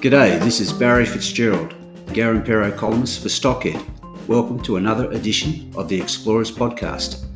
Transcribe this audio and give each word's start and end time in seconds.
G'day, 0.00 0.38
this 0.38 0.60
is 0.60 0.72
Barry 0.72 1.04
Fitzgerald, 1.04 1.74
Garimpeiro 2.14 2.70
columnist 2.76 3.20
for 3.20 3.28
Stockhead. 3.28 3.84
Welcome 4.28 4.62
to 4.62 4.76
another 4.76 5.10
edition 5.10 5.72
of 5.76 5.88
the 5.88 6.00
Explorers 6.00 6.52
Podcast. 6.52 7.26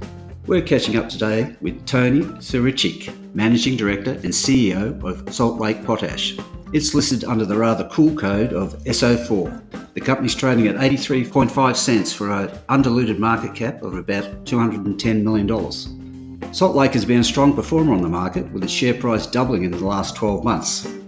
We're 0.46 0.62
catching 0.62 0.96
up 0.96 1.08
today 1.08 1.56
with 1.60 1.84
Tony 1.86 2.20
Swiericzuk, 2.20 3.34
Managing 3.34 3.76
Director 3.76 4.12
and 4.12 4.26
CEO 4.26 5.02
of 5.02 5.34
Salt 5.34 5.58
Lake 5.58 5.84
Potash. 5.84 6.38
It's 6.72 6.94
listed 6.94 7.24
under 7.24 7.44
the 7.44 7.56
rather 7.56 7.88
cool 7.88 8.14
code 8.14 8.52
of 8.52 8.78
SO4. 8.84 9.94
The 9.94 10.00
company's 10.00 10.36
trading 10.36 10.68
at 10.68 10.76
83.5 10.76 11.74
cents 11.74 12.12
for 12.12 12.30
an 12.30 12.56
undiluted 12.68 13.18
market 13.18 13.56
cap 13.56 13.82
of 13.82 13.96
about 13.96 14.44
$210 14.44 15.22
million. 15.24 16.54
Salt 16.54 16.76
Lake 16.76 16.92
has 16.92 17.04
been 17.04 17.18
a 17.18 17.24
strong 17.24 17.56
performer 17.56 17.92
on 17.92 18.02
the 18.02 18.08
market, 18.08 18.48
with 18.52 18.62
its 18.62 18.72
share 18.72 18.94
price 18.94 19.26
doubling 19.26 19.64
in 19.64 19.72
the 19.72 19.84
last 19.84 20.14
12 20.14 20.44
months. 20.44 21.01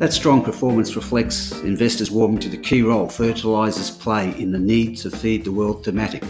That 0.00 0.14
strong 0.14 0.42
performance 0.42 0.96
reflects 0.96 1.52
investors 1.60 2.10
warming 2.10 2.38
to 2.38 2.48
the 2.48 2.56
key 2.56 2.80
role 2.80 3.06
fertilisers 3.06 3.90
play 3.90 4.34
in 4.38 4.50
the 4.50 4.58
need 4.58 4.96
to 4.96 5.10
feed 5.10 5.44
the 5.44 5.52
world 5.52 5.84
thematic, 5.84 6.24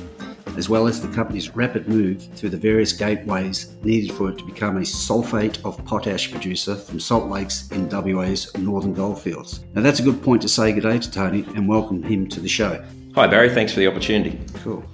as 0.56 0.68
well 0.68 0.88
as 0.88 1.00
the 1.00 1.06
company's 1.14 1.54
rapid 1.54 1.86
move 1.86 2.20
through 2.34 2.50
the 2.50 2.56
various 2.56 2.92
gateways 2.92 3.76
needed 3.84 4.12
for 4.16 4.28
it 4.28 4.38
to 4.38 4.44
become 4.44 4.78
a 4.78 4.84
sulphate 4.84 5.64
of 5.64 5.84
potash 5.84 6.32
producer 6.32 6.74
from 6.74 6.98
salt 6.98 7.30
lakes 7.30 7.70
in 7.70 7.88
WA's 7.88 8.52
northern 8.56 8.92
goldfields. 8.92 9.64
Now, 9.72 9.82
that's 9.82 10.00
a 10.00 10.02
good 10.02 10.20
point 10.20 10.42
to 10.42 10.48
say 10.48 10.72
good 10.72 10.82
day 10.82 10.98
to 10.98 11.08
Tony 11.08 11.44
and 11.54 11.68
welcome 11.68 12.02
him 12.02 12.26
to 12.30 12.40
the 12.40 12.48
show. 12.48 12.84
Hi, 13.14 13.28
Barry. 13.28 13.50
Thanks 13.50 13.72
for 13.72 13.78
the 13.78 13.86
opportunity. 13.86 14.40
Cool. 14.64 14.84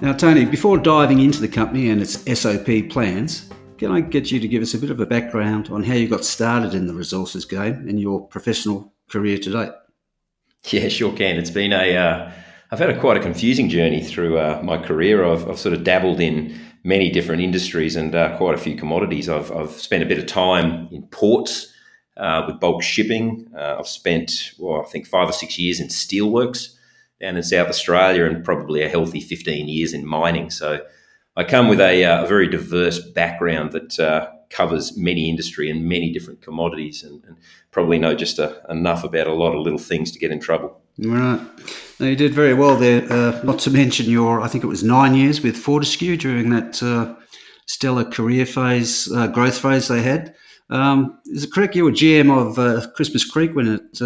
Now, 0.00 0.14
Tony, 0.14 0.46
before 0.46 0.78
diving 0.78 1.20
into 1.20 1.42
the 1.42 1.48
company 1.48 1.90
and 1.90 2.00
its 2.00 2.20
SOP 2.40 2.88
plans, 2.88 3.50
can 3.78 3.90
I 3.90 4.00
get 4.00 4.30
you 4.30 4.40
to 4.40 4.48
give 4.48 4.62
us 4.62 4.74
a 4.74 4.78
bit 4.78 4.90
of 4.90 5.00
a 5.00 5.06
background 5.06 5.68
on 5.70 5.82
how 5.82 5.94
you 5.94 6.08
got 6.08 6.24
started 6.24 6.74
in 6.74 6.86
the 6.86 6.94
resources 6.94 7.44
game 7.44 7.88
and 7.88 8.00
your 8.00 8.26
professional 8.26 8.92
career 9.08 9.38
to 9.38 9.50
date? 9.50 9.72
Yeah, 10.70 10.88
sure 10.88 11.12
can. 11.12 11.36
It's 11.36 11.50
been 11.50 11.72
a, 11.72 11.96
uh, 11.96 12.32
I've 12.70 12.78
had 12.78 12.90
a 12.90 12.98
quite 12.98 13.16
a 13.16 13.20
confusing 13.20 13.68
journey 13.68 14.02
through 14.02 14.38
uh, 14.38 14.60
my 14.64 14.78
career. 14.78 15.24
I've, 15.24 15.48
I've, 15.48 15.58
sort 15.58 15.74
of 15.74 15.84
dabbled 15.84 16.20
in 16.20 16.58
many 16.84 17.10
different 17.10 17.42
industries 17.42 17.96
and 17.96 18.14
uh, 18.14 18.36
quite 18.38 18.54
a 18.54 18.58
few 18.58 18.76
commodities. 18.76 19.28
I've, 19.28 19.52
I've, 19.52 19.72
spent 19.72 20.02
a 20.02 20.06
bit 20.06 20.18
of 20.18 20.26
time 20.26 20.88
in 20.90 21.02
ports 21.08 21.72
uh, 22.16 22.44
with 22.46 22.60
bulk 22.60 22.82
shipping. 22.82 23.50
Uh, 23.56 23.76
I've 23.78 23.88
spent, 23.88 24.52
well, 24.58 24.82
I 24.82 24.88
think 24.88 25.06
five 25.06 25.28
or 25.28 25.32
six 25.32 25.58
years 25.58 25.80
in 25.80 25.88
steelworks 25.88 26.74
down 27.20 27.36
in 27.36 27.42
South 27.42 27.68
Australia 27.68 28.24
and 28.24 28.44
probably 28.44 28.82
a 28.82 28.88
healthy 28.88 29.20
15 29.20 29.68
years 29.68 29.92
in 29.92 30.06
mining. 30.06 30.50
So 30.50 30.80
I 31.36 31.44
come 31.44 31.68
with 31.68 31.80
a, 31.80 32.04
uh, 32.04 32.24
a 32.24 32.26
very 32.26 32.46
diverse 32.48 33.00
background 33.00 33.72
that 33.72 33.98
uh, 33.98 34.30
covers 34.50 34.96
many 34.96 35.28
industry 35.28 35.68
and 35.68 35.84
many 35.84 36.12
different 36.12 36.40
commodities, 36.42 37.02
and, 37.02 37.24
and 37.24 37.36
probably 37.72 37.98
know 37.98 38.14
just 38.14 38.38
a, 38.38 38.50
uh, 38.50 38.72
enough 38.72 39.02
about 39.02 39.26
a 39.26 39.34
lot 39.34 39.54
of 39.54 39.60
little 39.60 39.78
things 39.78 40.12
to 40.12 40.18
get 40.18 40.30
in 40.30 40.38
trouble. 40.38 40.80
Right. 40.98 41.40
Now 41.98 42.06
you 42.06 42.14
did 42.14 42.34
very 42.34 42.54
well 42.54 42.76
there. 42.76 43.10
Uh, 43.12 43.40
not 43.42 43.58
to 43.60 43.70
mention 43.70 44.06
your, 44.06 44.40
I 44.40 44.48
think 44.48 44.62
it 44.62 44.68
was 44.68 44.84
nine 44.84 45.14
years 45.14 45.40
with 45.40 45.56
Fortescue 45.56 46.16
during 46.16 46.50
that 46.50 46.80
uh, 46.80 47.16
stellar 47.66 48.04
career 48.04 48.46
phase, 48.46 49.10
uh, 49.12 49.26
growth 49.26 49.58
phase 49.58 49.88
they 49.88 50.02
had. 50.02 50.36
Um, 50.70 51.18
is 51.26 51.44
it 51.44 51.52
correct 51.52 51.74
you 51.74 51.84
were 51.84 51.90
GM 51.90 52.30
of 52.30 52.94
Christmas 52.94 53.28
Creek 53.28 53.54
when 53.54 53.68
it 53.68 54.00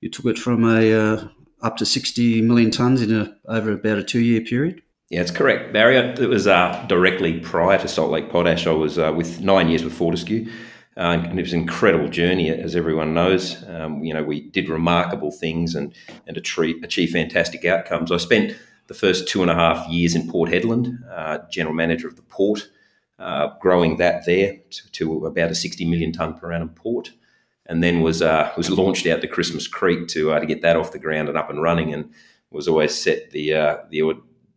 you 0.00 0.08
took 0.08 0.26
it 0.26 0.38
from 0.38 0.64
a 0.64 1.28
up 1.60 1.76
to 1.76 1.84
60 1.84 2.42
million 2.42 2.70
tonnes 2.70 3.02
in 3.02 3.14
a, 3.14 3.36
over 3.48 3.72
about 3.72 3.98
a 3.98 4.04
two 4.04 4.20
year 4.20 4.40
period? 4.40 4.82
Yeah, 5.10 5.22
it's 5.22 5.30
correct, 5.30 5.72
Barry. 5.72 5.96
It 5.96 6.28
was 6.28 6.46
uh, 6.46 6.84
directly 6.86 7.40
prior 7.40 7.78
to 7.78 7.88
Salt 7.88 8.10
Lake 8.10 8.28
Potash. 8.28 8.66
I 8.66 8.72
was 8.72 8.98
uh, 8.98 9.10
with 9.16 9.40
nine 9.40 9.70
years 9.70 9.82
with 9.82 9.94
Fortescue, 9.94 10.50
uh, 10.98 11.00
and 11.24 11.38
it 11.38 11.42
was 11.42 11.54
an 11.54 11.60
incredible 11.60 12.08
journey, 12.08 12.50
as 12.50 12.76
everyone 12.76 13.14
knows. 13.14 13.64
Um, 13.68 14.04
you 14.04 14.12
know, 14.12 14.22
we 14.22 14.42
did 14.50 14.68
remarkable 14.68 15.30
things 15.30 15.74
and 15.74 15.94
and 16.26 16.36
achieve, 16.36 17.10
fantastic 17.10 17.64
outcomes. 17.64 18.12
I 18.12 18.18
spent 18.18 18.54
the 18.88 18.94
first 18.94 19.28
two 19.28 19.40
and 19.40 19.50
a 19.50 19.54
half 19.54 19.88
years 19.88 20.14
in 20.14 20.30
Port 20.30 20.50
Hedland, 20.50 20.98
uh, 21.10 21.38
general 21.50 21.74
manager 21.74 22.06
of 22.06 22.16
the 22.16 22.22
port, 22.22 22.68
uh, 23.18 23.48
growing 23.60 23.96
that 23.96 24.26
there 24.26 24.58
to, 24.70 24.92
to, 24.92 25.24
about 25.26 25.50
a 25.50 25.54
sixty 25.54 25.86
million 25.86 26.12
ton 26.12 26.34
per 26.34 26.52
annum 26.52 26.68
port, 26.68 27.12
and 27.64 27.82
then 27.82 28.02
was 28.02 28.20
uh, 28.20 28.52
was 28.58 28.68
launched 28.70 29.06
out 29.06 29.22
to 29.22 29.26
Christmas 29.26 29.66
Creek 29.66 30.06
to 30.08 30.38
to 30.38 30.44
get 30.44 30.60
that 30.60 30.76
off 30.76 30.92
the 30.92 30.98
ground 30.98 31.30
and 31.30 31.38
up 31.38 31.48
and 31.48 31.62
running, 31.62 31.94
and 31.94 32.10
was 32.50 32.68
always 32.68 32.94
set 32.94 33.30
the 33.30 33.78
the 33.88 34.02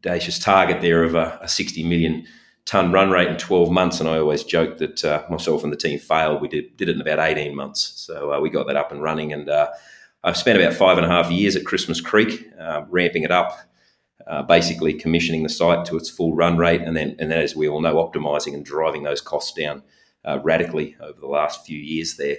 audacious 0.06 0.40
target 0.40 0.82
there 0.82 1.04
of 1.04 1.16
a, 1.16 1.40
a 1.42 1.48
60 1.48 1.84
million 1.84 2.26
ton 2.66 2.92
run 2.92 3.12
rate 3.12 3.28
in 3.28 3.38
12 3.38 3.72
months. 3.72 4.00
And 4.00 4.10
I 4.10 4.18
always 4.18 4.44
joke 4.44 4.78
that 4.80 5.04
uh, 5.04 5.24
myself 5.30 5.64
and 5.64 5.72
the 5.72 5.78
team 5.78 6.00
failed. 6.00 6.42
We 6.42 6.48
did, 6.48 6.76
did 6.78 6.90
it 6.90 6.96
in 6.96 7.02
about 7.02 7.20
18 7.20 7.56
months. 7.56 7.94
So 7.96 8.34
uh, 8.34 8.40
we 8.40 8.50
got 8.50 8.68
that 8.68 8.76
up 8.76 8.92
and 8.92 9.02
running. 9.02 9.34
And 9.34 9.50
uh, 9.50 9.70
I've 10.24 10.38
spent 10.38 10.60
about 10.60 10.74
five 10.74 10.98
and 10.98 11.06
a 11.06 11.10
half 11.10 11.32
years 11.32 11.56
at 11.56 11.66
Christmas 11.66 12.02
Creek, 12.02 12.48
uh, 12.60 12.84
ramping 12.90 13.24
it 13.24 13.32
up, 13.32 13.58
uh, 14.28 14.44
basically 14.44 14.94
commissioning 14.94 15.44
the 15.44 15.50
site 15.50 15.86
to 15.86 15.98
its 15.98 16.10
full 16.10 16.36
run 16.36 16.58
rate. 16.58 16.82
And 16.82 16.96
then, 16.96 17.16
and 17.20 17.32
then, 17.32 17.40
as 17.40 17.56
we 17.56 17.68
all 17.68 17.82
know, 17.82 17.96
optimizing 17.96 18.54
and 18.54 18.66
driving 18.66 19.04
those 19.04 19.22
costs 19.22 19.54
down 19.54 19.84
uh, 20.24 20.40
radically 20.44 20.96
over 21.00 21.20
the 21.20 21.28
last 21.28 21.66
few 21.66 21.78
years 21.78 22.18
there. 22.18 22.38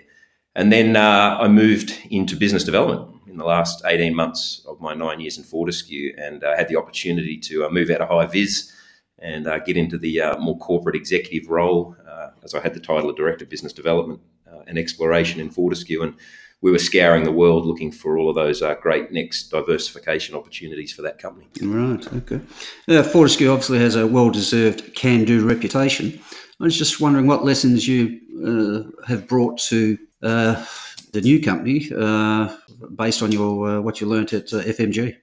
And 0.55 0.71
then 0.71 0.97
I 0.97 1.49
moved 1.49 1.99
into 2.11 2.37
business 2.37 2.65
development 2.65 3.13
in 3.33 3.39
the 3.39 3.45
last 3.45 3.83
18 3.85 4.15
months 4.15 4.65
of 4.69 4.81
my 4.81 4.95
nine 4.95 5.19
years 5.19 5.39
in 5.39 5.45
Fortescue 5.45 6.15
and 6.19 6.45
uh, 6.45 6.55
had 6.55 6.69
the 6.69 6.77
opportunity 6.77 7.39
to 7.39 7.65
uh, 7.65 7.71
move 7.71 7.91
out 7.91 8.03
of 8.03 8.09
high 8.09 8.27
vis 8.27 8.71
and 9.19 9.47
uh, 9.47 9.59
get 9.61 9.77
into 9.77 9.97
the 9.97 10.21
uh, 10.21 10.39
more 10.39 10.59
corporate 10.59 10.95
executive 10.95 11.49
role 11.49 11.97
uh, 12.07 12.29
as 12.45 12.55
I 12.55 12.61
had 12.61 12.75
the 12.75 12.81
title 12.81 13.09
of 13.09 13.17
Director 13.17 13.45
of 13.45 13.51
Business 13.51 13.73
Development 13.73 14.21
uh, 14.47 14.61
and 14.67 14.79
Exploration 14.79 15.41
in 15.41 15.49
Fortescue. 15.49 16.03
And 16.03 16.15
we 16.61 16.71
were 16.71 16.79
scouring 16.79 17.25
the 17.25 17.33
world 17.33 17.65
looking 17.65 17.91
for 17.91 18.19
all 18.19 18.29
of 18.29 18.35
those 18.35 18.63
great 18.83 19.11
next 19.11 19.49
diversification 19.49 20.37
opportunities 20.37 20.93
for 20.93 21.03
that 21.03 21.19
company. 21.19 21.49
Right, 21.61 22.07
okay. 22.15 23.03
Fortescue 23.03 23.51
obviously 23.51 23.79
has 23.79 23.97
a 23.97 24.07
well 24.07 24.31
deserved 24.31 24.95
can 24.95 25.25
do 25.25 25.45
reputation. 25.45 26.21
I 26.61 26.65
was 26.65 26.79
just 26.79 27.01
wondering 27.01 27.27
what 27.27 27.45
lessons 27.45 27.89
you 27.89 28.93
have 29.09 29.27
brought 29.27 29.59
to 29.71 29.99
the 30.23 31.21
new 31.21 31.41
company 31.41 31.91
uh, 31.97 32.55
based 32.97 33.23
on 33.23 33.33
your 33.33 33.69
uh, 33.69 33.81
what 33.81 34.01
you 34.01 34.07
learnt 34.07 34.33
at 34.33 34.53
uh, 34.53 34.63
FMG? 34.63 35.17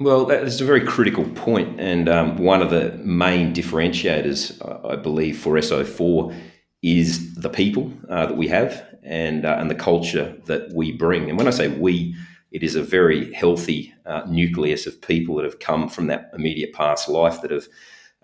Well, 0.00 0.24
that 0.26 0.42
is 0.42 0.60
a 0.60 0.64
very 0.64 0.84
critical 0.84 1.24
point, 1.24 1.80
and 1.80 2.08
um, 2.08 2.36
one 2.38 2.62
of 2.62 2.70
the 2.70 2.92
main 3.04 3.54
differentiators, 3.54 4.58
I 4.90 4.96
believe, 4.96 5.38
for 5.38 5.54
SO4 5.54 6.34
is 6.82 7.34
the 7.36 7.48
people 7.48 7.92
uh, 8.08 8.26
that 8.26 8.36
we 8.36 8.48
have 8.48 8.84
and 9.04 9.44
uh, 9.44 9.56
and 9.58 9.70
the 9.70 9.74
culture 9.74 10.36
that 10.46 10.72
we 10.72 10.92
bring. 10.92 11.28
And 11.28 11.38
when 11.38 11.46
I 11.46 11.50
say 11.50 11.68
we, 11.68 12.16
it 12.50 12.62
is 12.62 12.74
a 12.74 12.82
very 12.82 13.32
healthy 13.32 13.94
uh, 14.06 14.22
nucleus 14.28 14.86
of 14.86 15.00
people 15.00 15.36
that 15.36 15.44
have 15.44 15.60
come 15.60 15.88
from 15.88 16.08
that 16.08 16.30
immediate 16.34 16.72
past 16.72 17.08
life 17.08 17.40
that 17.42 17.50
have 17.50 17.68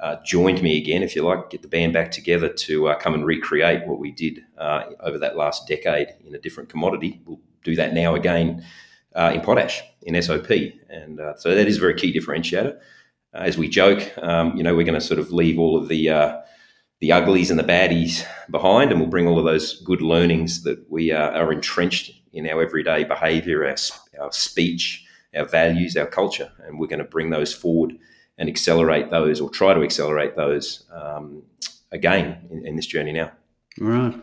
uh, 0.01 0.17
joined 0.25 0.63
me 0.63 0.79
again, 0.79 1.03
if 1.03 1.15
you 1.15 1.23
like, 1.23 1.51
get 1.51 1.63
the 1.63 1.69
band 1.69 1.93
back 1.93 2.11
together 2.11 2.49
to 2.49 2.89
uh, 2.89 2.99
come 2.99 3.15
and 3.15 3.27
recreate 3.27 3.87
what 3.87 3.99
we 3.99 4.11
did 4.11 4.41
uh, 4.57 4.85
over 5.01 5.19
that 5.19 5.37
last 5.37 5.69
decade 5.69 6.09
in 6.25 6.35
a 6.35 6.39
different 6.39 6.71
commodity. 6.71 7.21
We'll 7.27 7.41
do 7.65 7.77
that 7.77 7.93
now 7.93 8.15
again 8.15 8.65
uh, 9.15 9.33
in 9.35 9.43
potash, 9.43 9.83
in 10.03 10.21
SOP. 10.23 10.51
And 10.89 11.21
uh, 11.21 11.37
so 11.37 11.55
that 11.55 11.69
is 11.69 11.77
a 11.77 11.81
very 11.81 11.95
key 11.95 12.13
differentiator. 12.19 12.79
As 13.35 13.59
we 13.59 13.69
joke, 13.69 14.11
um, 14.19 14.57
you 14.57 14.63
know, 14.63 14.75
we're 14.75 14.87
going 14.87 14.99
to 14.99 15.07
sort 15.07 15.21
of 15.21 15.33
leave 15.33 15.59
all 15.59 15.77
of 15.77 15.89
the 15.89 16.41
the 16.99 17.13
uglies 17.13 17.51
and 17.51 17.59
the 17.59 17.65
baddies 17.65 18.27
behind, 18.51 18.91
and 18.91 19.01
we'll 19.01 19.09
bring 19.09 19.27
all 19.27 19.39
of 19.39 19.47
those 19.47 19.81
good 19.85 20.03
learnings 20.03 20.65
that 20.65 20.85
we 20.91 21.11
are 21.11 21.51
entrenched 21.51 22.13
in 22.35 22.47
our 22.47 22.61
everyday 22.61 23.05
behaviour, 23.05 23.65
our, 23.65 23.77
our 24.21 24.31
speech, 24.33 25.07
our 25.35 25.47
values, 25.47 25.97
our 25.97 26.05
culture, 26.05 26.53
and 26.67 26.79
we're 26.79 26.87
going 26.87 26.99
to 26.99 27.05
bring 27.05 27.31
those 27.31 27.55
forward 27.55 27.95
and 28.41 28.49
accelerate 28.49 29.11
those 29.11 29.41
or 29.41 29.51
try 29.51 29.75
to 29.75 29.83
accelerate 29.83 30.35
those 30.35 30.85
um, 30.93 31.43
again 31.93 32.39
in, 32.51 32.67
in, 32.67 32.75
this 32.75 32.87
journey 32.87 33.13
now. 33.13 33.31
Right. 33.79 34.15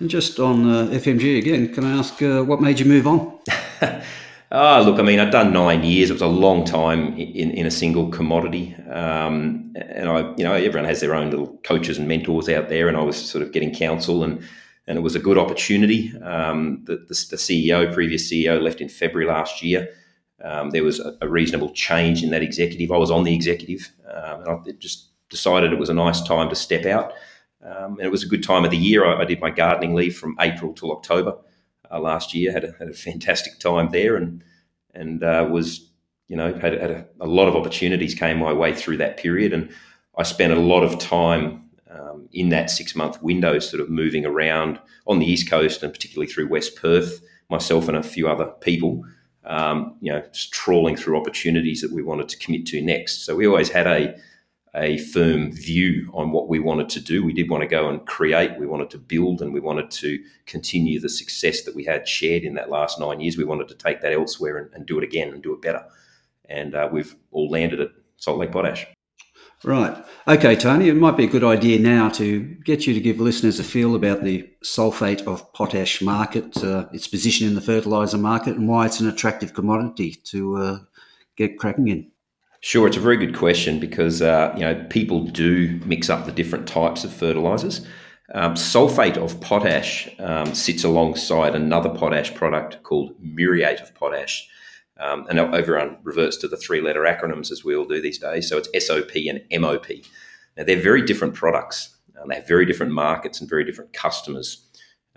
And 0.00 0.10
just 0.10 0.40
on 0.40 0.68
uh, 0.68 0.86
FMG 0.88 1.38
again, 1.38 1.72
can 1.72 1.84
I 1.84 1.96
ask 1.96 2.20
uh, 2.20 2.42
what 2.42 2.60
made 2.60 2.80
you 2.80 2.86
move 2.86 3.06
on? 3.06 3.38
oh, 4.50 4.82
look, 4.84 4.98
I 4.98 5.02
mean, 5.02 5.20
I've 5.20 5.30
done 5.30 5.52
nine 5.52 5.84
years. 5.84 6.10
It 6.10 6.14
was 6.14 6.22
a 6.22 6.26
long 6.26 6.64
time 6.64 7.16
in, 7.16 7.52
in 7.52 7.64
a 7.64 7.70
single 7.70 8.08
commodity. 8.08 8.74
Um, 8.90 9.72
and 9.76 10.08
I, 10.08 10.34
you 10.36 10.42
know, 10.42 10.52
everyone 10.52 10.86
has 10.86 11.00
their 11.00 11.14
own 11.14 11.30
little 11.30 11.56
coaches 11.62 11.96
and 11.96 12.08
mentors 12.08 12.48
out 12.48 12.68
there. 12.68 12.88
And 12.88 12.96
I 12.96 13.02
was 13.02 13.16
sort 13.16 13.42
of 13.42 13.52
getting 13.52 13.72
counsel 13.72 14.24
and, 14.24 14.42
and 14.88 14.98
it 14.98 15.02
was 15.02 15.14
a 15.14 15.20
good 15.20 15.38
opportunity. 15.38 16.12
Um, 16.22 16.82
the, 16.86 16.96
the, 16.96 17.26
the, 17.30 17.36
CEO, 17.36 17.94
previous 17.94 18.30
CEO, 18.30 18.60
left 18.60 18.80
in 18.80 18.88
February 18.88 19.30
last 19.30 19.62
year. 19.62 19.88
Um, 20.42 20.70
there 20.70 20.84
was 20.84 21.00
a, 21.00 21.16
a, 21.20 21.28
reasonable 21.28 21.70
change 21.70 22.22
in 22.22 22.30
that 22.30 22.42
executive. 22.42 22.90
I 22.90 22.96
was 22.96 23.10
on 23.10 23.24
the 23.24 23.34
executive, 23.34 23.92
um, 24.10 24.40
and 24.40 24.48
I 24.48 24.70
just 24.78 25.08
decided 25.28 25.72
it 25.72 25.78
was 25.78 25.90
a 25.90 25.94
nice 25.94 26.22
time 26.22 26.48
to 26.48 26.56
step 26.56 26.86
out. 26.86 27.12
Um, 27.62 27.98
and 27.98 28.02
it 28.02 28.10
was 28.10 28.22
a 28.22 28.28
good 28.28 28.42
time 28.42 28.64
of 28.64 28.70
the 28.70 28.76
year. 28.76 29.04
I, 29.04 29.20
I 29.20 29.24
did 29.24 29.40
my 29.40 29.50
gardening 29.50 29.94
leave 29.94 30.16
from 30.16 30.36
April 30.40 30.72
till 30.72 30.92
October 30.92 31.36
uh, 31.90 32.00
last 32.00 32.34
year. 32.34 32.52
Had 32.52 32.64
a, 32.64 32.72
had 32.78 32.88
a 32.88 32.94
fantastic 32.94 33.58
time 33.58 33.90
there, 33.90 34.16
and 34.16 34.42
and 34.94 35.22
uh, 35.22 35.46
was 35.50 35.90
you 36.28 36.36
know 36.36 36.54
had, 36.54 36.72
had 36.80 36.90
a, 36.90 37.06
a, 37.20 37.26
lot 37.26 37.48
of 37.48 37.56
opportunities 37.56 38.14
came 38.14 38.38
my 38.38 38.52
way 38.52 38.74
through 38.74 38.96
that 38.98 39.18
period, 39.18 39.52
and 39.52 39.70
I 40.16 40.22
spent 40.22 40.52
a 40.52 40.60
lot 40.60 40.82
of 40.82 40.98
time 40.98 41.68
um, 41.90 42.28
in 42.32 42.48
that 42.48 42.70
six 42.70 42.94
month 42.94 43.22
window, 43.22 43.58
sort 43.58 43.82
of 43.82 43.90
moving 43.90 44.24
around 44.24 44.78
on 45.06 45.18
the 45.18 45.26
east 45.26 45.50
coast 45.50 45.82
and 45.82 45.92
particularly 45.92 46.30
through 46.30 46.48
West 46.48 46.76
Perth. 46.76 47.20
Myself 47.50 47.88
and 47.88 47.96
a 47.96 48.02
few 48.04 48.28
other 48.28 48.46
people, 48.60 49.04
um, 49.44 49.96
you 50.00 50.12
know, 50.12 50.22
just 50.32 50.52
trawling 50.52 50.96
through 50.96 51.18
opportunities 51.18 51.80
that 51.80 51.92
we 51.92 52.02
wanted 52.02 52.28
to 52.28 52.38
commit 52.38 52.66
to 52.66 52.82
next. 52.82 53.24
So 53.24 53.36
we 53.36 53.46
always 53.46 53.70
had 53.70 53.86
a 53.86 54.18
a 54.74 54.98
firm 54.98 55.50
view 55.50 56.08
on 56.14 56.30
what 56.30 56.48
we 56.48 56.60
wanted 56.60 56.88
to 56.90 57.00
do. 57.00 57.24
We 57.24 57.32
did 57.32 57.50
want 57.50 57.62
to 57.62 57.66
go 57.68 57.88
and 57.88 58.06
create, 58.06 58.58
we 58.58 58.66
wanted 58.66 58.90
to 58.90 58.98
build, 58.98 59.42
and 59.42 59.52
we 59.52 59.58
wanted 59.58 59.90
to 59.92 60.22
continue 60.46 61.00
the 61.00 61.08
success 61.08 61.62
that 61.62 61.74
we 61.74 61.84
had 61.84 62.06
shared 62.06 62.44
in 62.44 62.54
that 62.54 62.70
last 62.70 63.00
nine 63.00 63.20
years. 63.20 63.36
We 63.36 63.44
wanted 63.44 63.68
to 63.68 63.74
take 63.74 64.00
that 64.02 64.12
elsewhere 64.12 64.58
and, 64.58 64.72
and 64.72 64.86
do 64.86 64.98
it 64.98 65.04
again 65.04 65.30
and 65.30 65.42
do 65.42 65.52
it 65.52 65.62
better. 65.62 65.84
And 66.48 66.74
uh, 66.74 66.88
we've 66.92 67.16
all 67.32 67.50
landed 67.50 67.80
at 67.80 67.90
Salt 68.16 68.38
Lake 68.38 68.52
Potash. 68.52 68.86
Right. 69.62 70.02
Okay, 70.26 70.56
Tony, 70.56 70.88
it 70.88 70.96
might 70.96 71.18
be 71.18 71.24
a 71.24 71.28
good 71.28 71.44
idea 71.44 71.78
now 71.78 72.08
to 72.10 72.40
get 72.64 72.86
you 72.86 72.94
to 72.94 73.00
give 73.00 73.20
listeners 73.20 73.60
a 73.60 73.64
feel 73.64 73.94
about 73.94 74.22
the 74.22 74.48
sulfate 74.64 75.26
of 75.26 75.52
potash 75.52 76.00
market, 76.00 76.64
uh, 76.64 76.86
its 76.92 77.06
position 77.06 77.46
in 77.46 77.54
the 77.54 77.60
fertiliser 77.60 78.16
market, 78.16 78.56
and 78.56 78.68
why 78.68 78.86
it's 78.86 79.00
an 79.00 79.08
attractive 79.08 79.52
commodity 79.52 80.14
to 80.24 80.56
uh, 80.56 80.78
get 81.36 81.58
cracking 81.58 81.88
in. 81.88 82.10
Sure, 82.60 82.86
it's 82.86 82.96
a 82.96 83.00
very 83.00 83.18
good 83.18 83.36
question 83.36 83.78
because 83.78 84.22
uh, 84.22 84.52
you 84.54 84.62
know 84.62 84.86
people 84.88 85.24
do 85.24 85.78
mix 85.84 86.08
up 86.08 86.24
the 86.24 86.32
different 86.32 86.66
types 86.66 87.04
of 87.04 87.12
fertilizers. 87.12 87.86
Um, 88.32 88.54
sulfate 88.54 89.16
of 89.16 89.40
potash 89.40 90.08
um, 90.20 90.54
sits 90.54 90.84
alongside 90.84 91.54
another 91.54 91.90
potash 91.90 92.32
product 92.34 92.82
called 92.82 93.14
muriate 93.20 93.80
of 93.80 93.94
potash, 93.94 94.48
um, 95.00 95.26
and 95.28 95.38
everyone 95.38 95.98
reverts 96.02 96.36
to 96.38 96.48
the 96.48 96.56
three-letter 96.56 97.02
acronyms 97.02 97.50
as 97.50 97.64
we 97.64 97.74
all 97.74 97.84
do 97.84 98.00
these 98.00 98.18
days. 98.18 98.48
So 98.48 98.58
it's 98.58 98.86
SOP 98.86 99.10
and 99.28 99.40
MOP. 99.60 99.88
Now 100.56 100.64
they're 100.64 100.80
very 100.80 101.02
different 101.02 101.34
products. 101.34 101.96
they 102.28 102.34
have 102.36 102.46
very 102.46 102.66
different 102.66 102.92
markets 102.92 103.40
and 103.40 103.48
very 103.48 103.64
different 103.64 103.92
customers. 103.92 104.66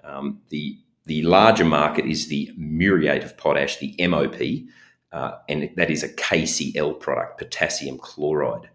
Um, 0.04 0.42
the 0.50 0.78
the 1.06 1.22
larger 1.24 1.66
market 1.66 2.06
is 2.06 2.30
the 2.30 2.50
muriate 2.56 3.26
of 3.26 3.36
potash, 3.36 3.78
the 3.78 3.94
MOP 4.08 4.42
uh, 5.14 5.38
and 5.48 5.70
that 5.76 5.92
is 5.92 6.04
a 6.04 6.10
KCl 6.10 7.00
product, 7.00 7.38
potassium 7.38 8.00
chloride. 8.00 8.70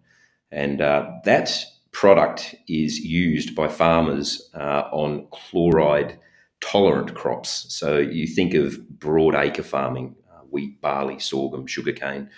And 0.52 0.80
uh, 0.80 1.10
that 1.24 1.64
product 1.90 2.54
is 2.68 3.00
used 3.00 3.56
by 3.56 3.66
farmers 3.66 4.48
uh, 4.54 4.84
on 4.92 5.26
chloride 5.32 6.18
tolerant 6.60 7.14
crops. 7.14 7.66
So 7.68 7.98
you 7.98 8.26
think 8.26 8.54
of 8.54 8.88
broad 9.00 9.34
acre 9.34 9.64
farming, 9.64 10.14
wheat, 10.50 10.80
barley, 10.80 11.18
sorghum, 11.18 11.66
sugarcane, 11.66 12.30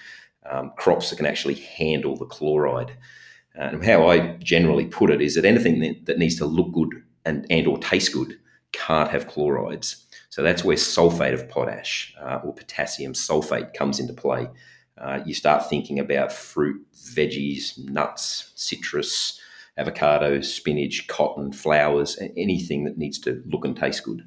um, 0.48 0.72
crops 0.76 1.10
that 1.10 1.16
can 1.16 1.26
actually 1.26 1.54
handle 1.54 2.16
the 2.16 2.24
chloride. 2.24 2.96
And 3.54 3.84
how 3.84 4.08
I 4.08 4.36
generally 4.36 4.86
put 4.86 5.10
it 5.10 5.20
is 5.20 5.34
that 5.34 5.44
anything 5.44 5.80
that, 5.80 6.06
that 6.06 6.18
needs 6.18 6.36
to 6.36 6.46
look 6.46 6.72
good 6.72 7.02
and, 7.24 7.46
and 7.50 7.66
or 7.66 7.78
taste 7.78 8.12
good 8.12 8.38
can't 8.72 9.10
have 9.10 9.26
chlorides. 9.26 10.06
So 10.30 10.42
that's 10.42 10.64
where 10.64 10.76
sulfate 10.76 11.34
of 11.34 11.48
potash 11.48 12.14
uh, 12.20 12.40
or 12.44 12.54
potassium 12.54 13.12
sulfate 13.12 13.74
comes 13.74 13.98
into 13.98 14.12
play. 14.12 14.48
Uh, 14.96 15.20
you 15.26 15.34
start 15.34 15.68
thinking 15.68 15.98
about 15.98 16.32
fruit, 16.32 16.80
veggies, 16.94 17.76
nuts, 17.78 18.52
citrus, 18.54 19.40
avocados, 19.78 20.44
spinach, 20.44 21.08
cotton, 21.08 21.52
flowers, 21.52 22.18
anything 22.36 22.84
that 22.84 22.98
needs 22.98 23.18
to 23.18 23.42
look 23.46 23.64
and 23.64 23.76
taste 23.76 24.04
good 24.04 24.22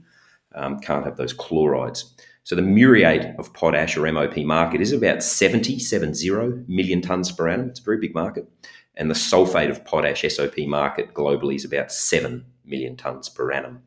um, 0.56 0.79
can't 0.79 1.06
have 1.06 1.18
those 1.18 1.33
chlorides. 1.33 2.13
So 2.44 2.56
the 2.56 2.62
muriate 2.62 3.36
of 3.40 3.54
potash 3.54 3.95
or 3.95 4.12
MOP 4.12 4.38
market 4.40 4.81
is 4.81 4.92
about 4.92 5.24
70, 5.24 5.80
70 5.80 6.30
million 6.68 7.01
tonnes 7.01 7.36
per 7.36 7.48
annum. 7.48 7.69
It's 7.69 7.80
a 7.80 7.84
very 7.84 7.98
big 7.98 8.13
market. 8.13 8.50
And 8.95 9.10
the 9.10 9.16
sulfate 9.16 9.69
of 9.69 9.86
potash 9.86 10.25
SOP 10.28 10.60
market 10.60 11.13
globally 11.13 11.56
is 11.56 11.66
about 11.66 11.92
7 11.92 12.45
million 12.66 12.95
tonnes 12.95 13.34
per 13.34 13.51
annum. 13.51 13.81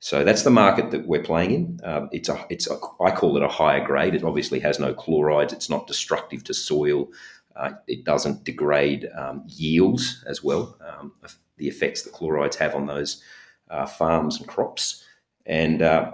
So 0.00 0.24
that's 0.24 0.44
the 0.44 0.50
market 0.50 0.90
that 0.92 1.06
we're 1.06 1.22
playing 1.22 1.50
in. 1.50 1.80
Um, 1.84 2.08
it's 2.10 2.30
a, 2.30 2.46
it's 2.48 2.68
a, 2.70 2.78
I 3.02 3.10
call 3.10 3.36
it 3.36 3.42
a 3.42 3.48
higher 3.48 3.84
grade. 3.84 4.14
It 4.14 4.24
obviously 4.24 4.58
has 4.60 4.78
no 4.78 4.94
chlorides. 4.94 5.52
It's 5.52 5.68
not 5.68 5.86
destructive 5.86 6.42
to 6.44 6.54
soil. 6.54 7.08
Uh, 7.54 7.72
it 7.86 8.04
doesn't 8.04 8.44
degrade 8.44 9.10
um, 9.14 9.42
yields 9.46 10.24
as 10.26 10.42
well. 10.42 10.78
Um, 10.80 11.12
the 11.58 11.68
effects 11.68 12.02
that 12.02 12.14
chlorides 12.14 12.56
have 12.56 12.74
on 12.74 12.86
those 12.86 13.22
uh, 13.68 13.84
farms 13.84 14.38
and 14.38 14.48
crops. 14.48 15.04
And 15.44 15.82
uh, 15.82 16.12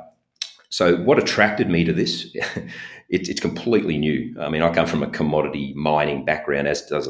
so, 0.69 0.97
what 0.97 1.19
attracted 1.19 1.69
me 1.69 1.85
to 1.85 1.93
this? 1.93 2.27
it, 2.35 3.29
it's 3.29 3.41
completely 3.41 3.99
new. 3.99 4.35
I 4.41 4.49
mean, 4.49 4.63
I 4.63 4.73
come 4.73 4.87
from 4.87 5.03
a 5.03 5.11
commodity 5.11 5.73
mining 5.75 6.25
background, 6.25 6.69
as 6.69 6.83
does 6.87 7.09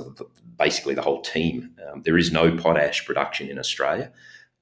basically 0.58 0.94
the 0.94 1.02
whole 1.02 1.22
team. 1.22 1.70
Um, 1.86 2.02
there 2.02 2.18
is 2.18 2.32
no 2.32 2.56
potash 2.56 3.04
production 3.06 3.48
in 3.48 3.58
Australia 3.58 4.12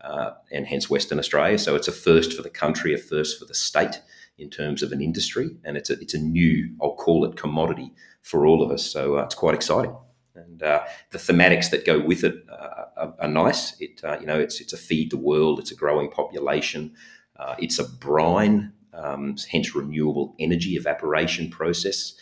uh, 0.04 0.32
and 0.52 0.66
hence 0.66 0.90
Western 0.90 1.18
Australia. 1.18 1.58
So 1.58 1.74
it's 1.74 1.88
a 1.88 1.92
first 1.92 2.34
for 2.34 2.42
the 2.42 2.50
country, 2.50 2.94
a 2.94 2.98
first 2.98 3.38
for 3.38 3.46
the 3.46 3.54
state 3.54 4.00
in 4.38 4.50
terms 4.50 4.82
of 4.82 4.92
an 4.92 5.00
industry, 5.00 5.56
and 5.64 5.76
it's 5.76 5.90
a 5.90 5.94
it's 5.94 6.14
a 6.14 6.18
new, 6.18 6.74
I'll 6.82 6.96
call 6.96 7.24
it 7.24 7.36
commodity 7.36 7.92
for 8.22 8.46
all 8.46 8.62
of 8.62 8.70
us. 8.70 8.84
So 8.84 9.18
uh, 9.18 9.22
it's 9.22 9.34
quite 9.34 9.54
exciting, 9.54 9.96
and 10.34 10.62
uh, 10.62 10.84
the 11.10 11.18
thematics 11.18 11.70
that 11.70 11.86
go 11.86 12.00
with 12.00 12.24
it 12.24 12.44
uh, 12.50 12.84
are, 12.96 13.14
are, 13.20 13.28
nice. 13.28 13.80
It 13.80 14.00
uh, 14.04 14.18
you 14.20 14.26
know 14.26 14.38
it's 14.38 14.60
it's 14.60 14.72
a 14.72 14.76
feed 14.76 15.10
the 15.10 15.16
world, 15.16 15.58
it's 15.58 15.70
a 15.70 15.76
growing 15.76 16.10
population, 16.10 16.94
uh, 17.36 17.54
it's 17.58 17.78
a 17.78 17.88
brine, 17.88 18.72
um, 18.94 19.36
hence 19.50 19.74
renewable 19.74 20.34
energy 20.38 20.76
evaporation 20.76 21.50
process. 21.50 22.14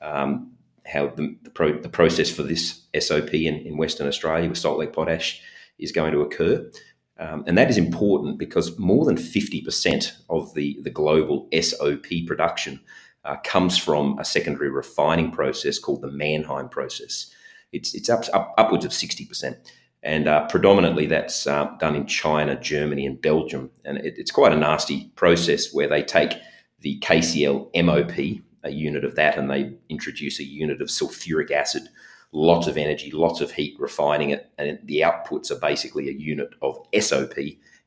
Um, 0.00 0.52
how 0.86 1.08
the, 1.08 1.36
the, 1.42 1.50
pro, 1.50 1.78
the, 1.78 1.88
process 1.88 2.30
for 2.30 2.42
this 2.42 2.82
SOP 2.98 3.34
in, 3.34 3.56
in 3.56 3.76
Western 3.76 4.06
Australia 4.06 4.48
with 4.48 4.56
salt 4.56 4.78
lake 4.78 4.94
potash 4.94 5.42
is 5.78 5.92
going 5.92 6.12
to 6.12 6.20
occur. 6.20 6.70
Um, 7.18 7.44
and 7.46 7.58
that 7.58 7.68
is 7.68 7.76
important 7.76 8.38
because 8.38 8.78
more 8.78 9.04
than 9.04 9.16
50% 9.16 10.12
of 10.30 10.54
the, 10.54 10.78
the 10.82 10.90
global 10.90 11.48
SOP 11.60 12.06
production 12.26 12.80
uh, 13.24 13.36
comes 13.44 13.76
from 13.76 14.18
a 14.18 14.24
secondary 14.24 14.70
refining 14.70 15.30
process 15.30 15.78
called 15.78 16.00
the 16.00 16.10
Mannheim 16.10 16.68
process. 16.68 17.30
It's, 17.72 17.94
it's 17.94 18.08
up, 18.08 18.24
up 18.32 18.54
upwards 18.56 18.84
of 18.84 18.92
60%. 18.92 19.56
And 20.02 20.28
uh, 20.28 20.46
predominantly 20.46 21.06
that's 21.06 21.46
uh, 21.46 21.72
done 21.80 21.96
in 21.96 22.06
China, 22.06 22.58
Germany, 22.58 23.04
and 23.06 23.20
Belgium. 23.20 23.70
And 23.84 23.98
it, 23.98 24.14
it's 24.16 24.30
quite 24.30 24.52
a 24.52 24.56
nasty 24.56 25.10
process 25.16 25.72
where 25.72 25.88
they 25.88 26.02
take 26.02 26.34
the 26.80 26.98
KCl 27.00 27.70
MOP, 27.84 28.42
a 28.62 28.70
unit 28.70 29.04
of 29.04 29.16
that, 29.16 29.36
and 29.36 29.50
they 29.50 29.72
introduce 29.88 30.38
a 30.38 30.44
unit 30.44 30.80
of 30.80 30.88
sulfuric 30.88 31.50
acid 31.50 31.88
lots 32.32 32.66
of 32.66 32.76
energy, 32.76 33.10
lots 33.10 33.40
of 33.40 33.52
heat 33.52 33.74
refining 33.78 34.30
it, 34.30 34.50
and 34.58 34.78
the 34.84 35.00
outputs 35.00 35.50
are 35.50 35.58
basically 35.60 36.08
a 36.08 36.12
unit 36.12 36.50
of 36.62 36.78
SOP 37.00 37.36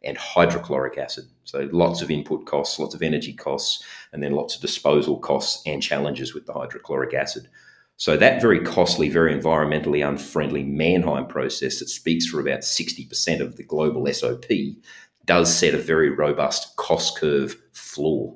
and 0.04 0.18
hydrochloric 0.18 0.98
acid. 0.98 1.26
So 1.44 1.70
lots 1.72 2.02
of 2.02 2.10
input 2.10 2.46
costs, 2.46 2.80
lots 2.80 2.96
of 2.96 3.04
energy 3.04 3.34
costs, 3.34 3.84
and 4.14 4.24
then 4.24 4.32
lots 4.32 4.56
of 4.56 4.62
disposal 4.62 5.20
costs 5.20 5.62
and 5.68 5.82
challenges 5.82 6.34
with 6.34 6.48
the 6.48 6.54
hydrochloric 6.54 7.14
acid. 7.14 7.48
So 8.02 8.18
that 8.18 8.42
very 8.42 8.60
costly, 8.62 9.10
very 9.10 9.32
environmentally 9.32 10.04
unfriendly 10.04 10.64
Mannheim 10.64 11.28
process 11.28 11.78
that 11.78 11.88
speaks 11.88 12.26
for 12.26 12.40
about 12.40 12.62
60% 12.62 13.42
of 13.42 13.58
the 13.58 13.64
global 13.64 14.12
SOP 14.12 14.46
does 15.26 15.56
set 15.56 15.76
a 15.76 15.78
very 15.78 16.10
robust 16.10 16.76
cost 16.78 17.16
curve 17.16 17.56
floor. 17.74 18.36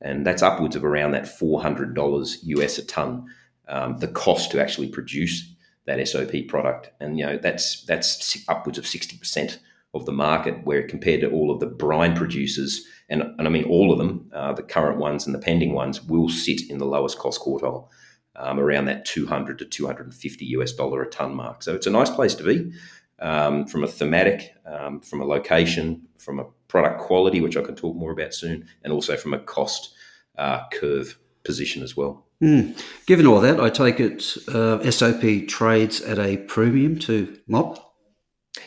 And 0.00 0.26
that's 0.26 0.42
upwards 0.42 0.74
of 0.74 0.84
around 0.84 1.12
that 1.12 1.22
$400 1.22 2.38
US 2.42 2.78
a 2.78 2.84
ton 2.84 3.26
um, 3.68 3.98
the 3.98 4.08
cost 4.08 4.50
to 4.50 4.60
actually 4.60 4.88
produce 4.88 5.54
that 5.84 6.04
SOP 6.08 6.48
product, 6.48 6.90
and 6.98 7.16
you 7.16 7.24
know 7.24 7.38
that's 7.38 7.84
that's 7.84 8.36
upwards 8.48 8.76
of 8.76 8.88
sixty 8.88 9.16
percent 9.16 9.60
of 9.94 10.04
the 10.04 10.12
market. 10.12 10.64
Where 10.64 10.86
compared 10.86 11.20
to 11.20 11.30
all 11.30 11.52
of 11.52 11.60
the 11.60 11.66
brine 11.66 12.16
producers, 12.16 12.84
and, 13.08 13.22
and 13.22 13.46
I 13.46 13.50
mean 13.50 13.64
all 13.64 13.92
of 13.92 13.98
them, 13.98 14.28
uh, 14.34 14.52
the 14.52 14.64
current 14.64 14.98
ones 14.98 15.26
and 15.26 15.34
the 15.34 15.38
pending 15.38 15.74
ones 15.74 16.02
will 16.02 16.28
sit 16.28 16.68
in 16.68 16.78
the 16.78 16.86
lowest 16.86 17.18
cost 17.18 17.40
quartile, 17.40 17.88
um, 18.36 18.58
around 18.58 18.86
that 18.86 19.04
two 19.04 19.26
hundred 19.26 19.58
to 19.58 19.64
two 19.64 19.86
hundred 19.86 20.06
and 20.06 20.14
fifty 20.14 20.44
US 20.46 20.72
dollar 20.72 21.02
a 21.02 21.10
ton 21.10 21.34
mark. 21.34 21.62
So 21.62 21.74
it's 21.74 21.86
a 21.86 21.90
nice 21.90 22.10
place 22.10 22.34
to 22.36 22.44
be. 22.44 22.72
Um, 23.18 23.66
from 23.66 23.82
a 23.82 23.86
thematic, 23.86 24.54
um, 24.66 25.00
from 25.00 25.22
a 25.22 25.24
location, 25.24 26.02
from 26.18 26.38
a 26.38 26.44
product 26.68 27.00
quality, 27.00 27.40
which 27.40 27.56
I 27.56 27.62
can 27.62 27.74
talk 27.74 27.96
more 27.96 28.12
about 28.12 28.34
soon, 28.34 28.68
and 28.84 28.92
also 28.92 29.16
from 29.16 29.32
a 29.32 29.38
cost 29.38 29.94
uh, 30.36 30.64
curve 30.70 31.18
position 31.42 31.82
as 31.82 31.96
well. 31.96 32.26
Mm. 32.42 32.78
Given 33.06 33.26
all 33.26 33.40
that, 33.40 33.60
I 33.60 33.70
take 33.70 34.00
it 34.00 34.36
uh, 34.48 34.90
SOP 34.90 35.48
trades 35.48 36.02
at 36.02 36.18
a 36.18 36.36
premium 36.36 36.98
to 37.00 37.38
MOP? 37.46 37.82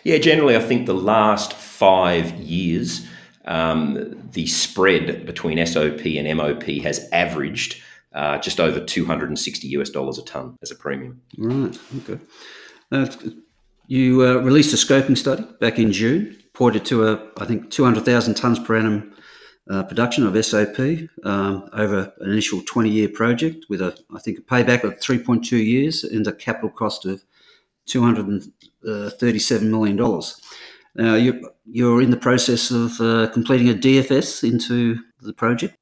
Yeah, 0.03 0.17
generally, 0.17 0.55
I 0.55 0.59
think 0.59 0.85
the 0.85 0.93
last 0.93 1.53
five 1.53 2.31
years, 2.39 3.05
um, 3.45 4.29
the 4.31 4.47
spread 4.47 5.25
between 5.25 5.63
SOP 5.65 6.05
and 6.05 6.37
MOP 6.37 6.63
has 6.83 7.07
averaged 7.11 7.81
uh, 8.13 8.37
just 8.39 8.59
over 8.59 8.79
260 8.79 9.67
US 9.69 9.89
dollars 9.89 10.17
a 10.17 10.23
ton 10.23 10.57
as 10.61 10.71
a 10.71 10.75
premium. 10.75 11.21
Right. 11.37 11.77
Okay. 11.97 12.19
Uh, 12.91 13.07
you 13.87 14.25
uh, 14.25 14.35
released 14.35 14.73
a 14.73 14.77
scoping 14.77 15.17
study 15.17 15.43
back 15.59 15.79
in 15.79 15.91
June, 15.91 16.37
pointed 16.53 16.85
to 16.85 17.07
a 17.07 17.27
I 17.37 17.45
think 17.45 17.71
200,000 17.71 18.35
tons 18.35 18.59
per 18.59 18.77
annum 18.77 19.13
uh, 19.69 19.83
production 19.83 20.25
of 20.25 20.45
SOP 20.45 20.79
um, 21.23 21.69
over 21.73 22.11
an 22.19 22.31
initial 22.31 22.61
20 22.65 22.89
year 22.89 23.09
project 23.09 23.65
with 23.69 23.81
a 23.81 23.97
I 24.15 24.19
think 24.19 24.39
a 24.39 24.41
payback 24.41 24.83
of 24.83 24.99
3.2 24.99 25.51
years 25.63 26.03
and 26.03 26.25
a 26.27 26.33
capital 26.33 26.69
cost 26.69 27.05
of 27.05 27.23
237 27.85 29.71
million 29.71 29.95
dollars. 29.95 30.39
Now 30.95 31.15
you 31.15 31.49
you're 31.65 32.01
in 32.01 32.09
the 32.09 32.17
process 32.17 32.71
of 32.71 32.99
uh, 32.99 33.27
completing 33.31 33.69
a 33.69 33.73
DFS 33.73 34.43
into 34.43 34.99
the 35.21 35.33
project. 35.33 35.75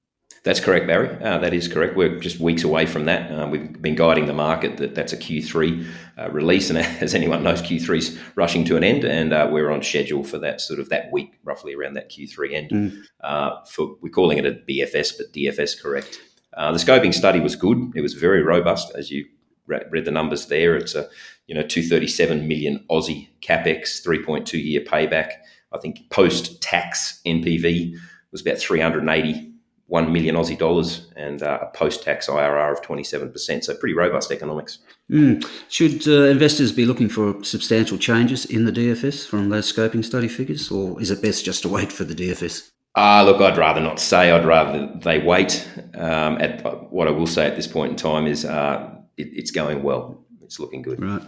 That's 0.44 0.60
correct, 0.60 0.88
Barry. 0.88 1.10
Uh, 1.22 1.38
that 1.40 1.54
is 1.54 1.68
correct. 1.68 1.96
We're 1.96 2.20
just 2.20 2.40
weeks 2.40 2.64
away 2.64 2.86
from 2.86 3.06
that. 3.06 3.32
Uh, 3.32 3.48
we've 3.48 3.82
been 3.82 3.96
guiding 3.96 4.28
the 4.28 4.34
market 4.34 4.78
that 4.78 4.96
that's 4.96 5.14
a 5.14 5.18
Q3 5.18 5.86
uh, 6.18 6.30
release, 6.32 6.70
and 6.70 6.78
as 7.02 7.14
anyone 7.14 7.44
knows, 7.44 7.62
Q3 7.62 7.98
is 7.98 8.20
rushing 8.36 8.64
to 8.66 8.78
an 8.78 8.84
end, 8.84 9.04
and 9.04 9.34
uh, 9.34 9.48
we're 9.52 9.70
on 9.70 9.84
schedule 9.84 10.24
for 10.24 10.38
that 10.40 10.62
sort 10.62 10.80
of 10.80 10.90
that 10.90 11.12
week, 11.12 11.38
roughly 11.44 11.76
around 11.76 11.96
that 11.96 12.10
Q3 12.10 12.54
end. 12.54 12.70
Mm. 12.72 13.68
for 13.68 13.98
we're 14.02 14.10
calling 14.10 14.38
it 14.38 14.46
a 14.46 14.52
BFS, 14.52 15.18
but 15.18 15.34
DFS 15.34 15.82
correct. 15.82 16.20
Uh, 16.54 16.72
the 16.72 16.80
scoping 16.80 17.14
study 17.14 17.40
was 17.40 17.56
good. 17.56 17.92
It 17.96 18.02
was 18.02 18.14
very 18.14 18.42
robust, 18.42 18.92
as 18.96 19.12
you 19.12 19.26
read 19.68 20.06
the 20.06 20.12
numbers 20.12 20.48
there. 20.48 20.76
It's 20.76 20.96
a 20.96 21.10
you 21.48 21.56
know 21.56 21.62
237 21.62 22.48
million 22.48 22.84
Aussie 22.90 23.30
capex, 23.42 24.06
3.2 24.06 24.64
year 24.64 24.82
payback. 24.82 25.34
I 25.72 25.78
think 25.78 26.10
post 26.10 26.62
tax 26.62 27.22
NPV 27.26 27.96
was 28.32 28.42
about 28.42 28.58
380 28.58 29.54
1 29.88 30.12
million 30.12 30.36
Aussie 30.36 30.58
dollars 30.58 31.08
and 31.16 31.42
uh, 31.42 31.60
a 31.62 31.78
post 31.78 32.04
tax 32.04 32.28
IRR 32.28 32.72
of 32.72 32.82
27%. 32.82 33.64
So, 33.64 33.76
pretty 33.76 33.96
robust 33.96 34.32
economics. 34.32 34.80
Mm. 35.10 35.46
Should 35.70 36.08
uh, 36.08 36.26
investors 36.26 36.72
be 36.72 36.86
looking 36.86 37.10
for 37.10 37.44
substantial 37.44 37.98
changes 37.98 38.46
in 38.46 38.66
the 38.66 38.72
DFS 38.72 39.26
from 39.26 39.50
those 39.50 39.72
scoping 39.72 40.04
study 40.04 40.28
figures, 40.28 40.70
or 40.70 41.02
is 41.02 41.10
it 41.10 41.22
best 41.22 41.46
just 41.46 41.62
to 41.64 41.70
wait 41.70 41.92
for 41.92 42.04
the 42.04 42.16
DFS? 42.16 42.72
Ah, 42.96 43.20
uh, 43.20 43.24
look, 43.24 43.40
I'd 43.40 43.58
rather 43.58 43.80
not 43.80 44.00
say. 44.00 44.32
I'd 44.32 44.46
rather 44.46 44.92
they 45.02 45.20
wait. 45.20 45.68
Um, 45.96 46.42
at 46.42 46.92
what 46.92 47.08
I 47.08 47.12
will 47.12 47.28
say 47.28 47.46
at 47.46 47.56
this 47.56 47.68
point 47.68 47.92
in 47.92 47.96
time 47.96 48.28
is 48.28 48.44
uh, 48.44 48.90
it, 49.16 49.30
it's 49.32 49.52
going 49.52 49.84
well. 49.84 50.26
It's 50.42 50.60
looking 50.60 50.82
good. 50.82 51.02
Right. 51.02 51.22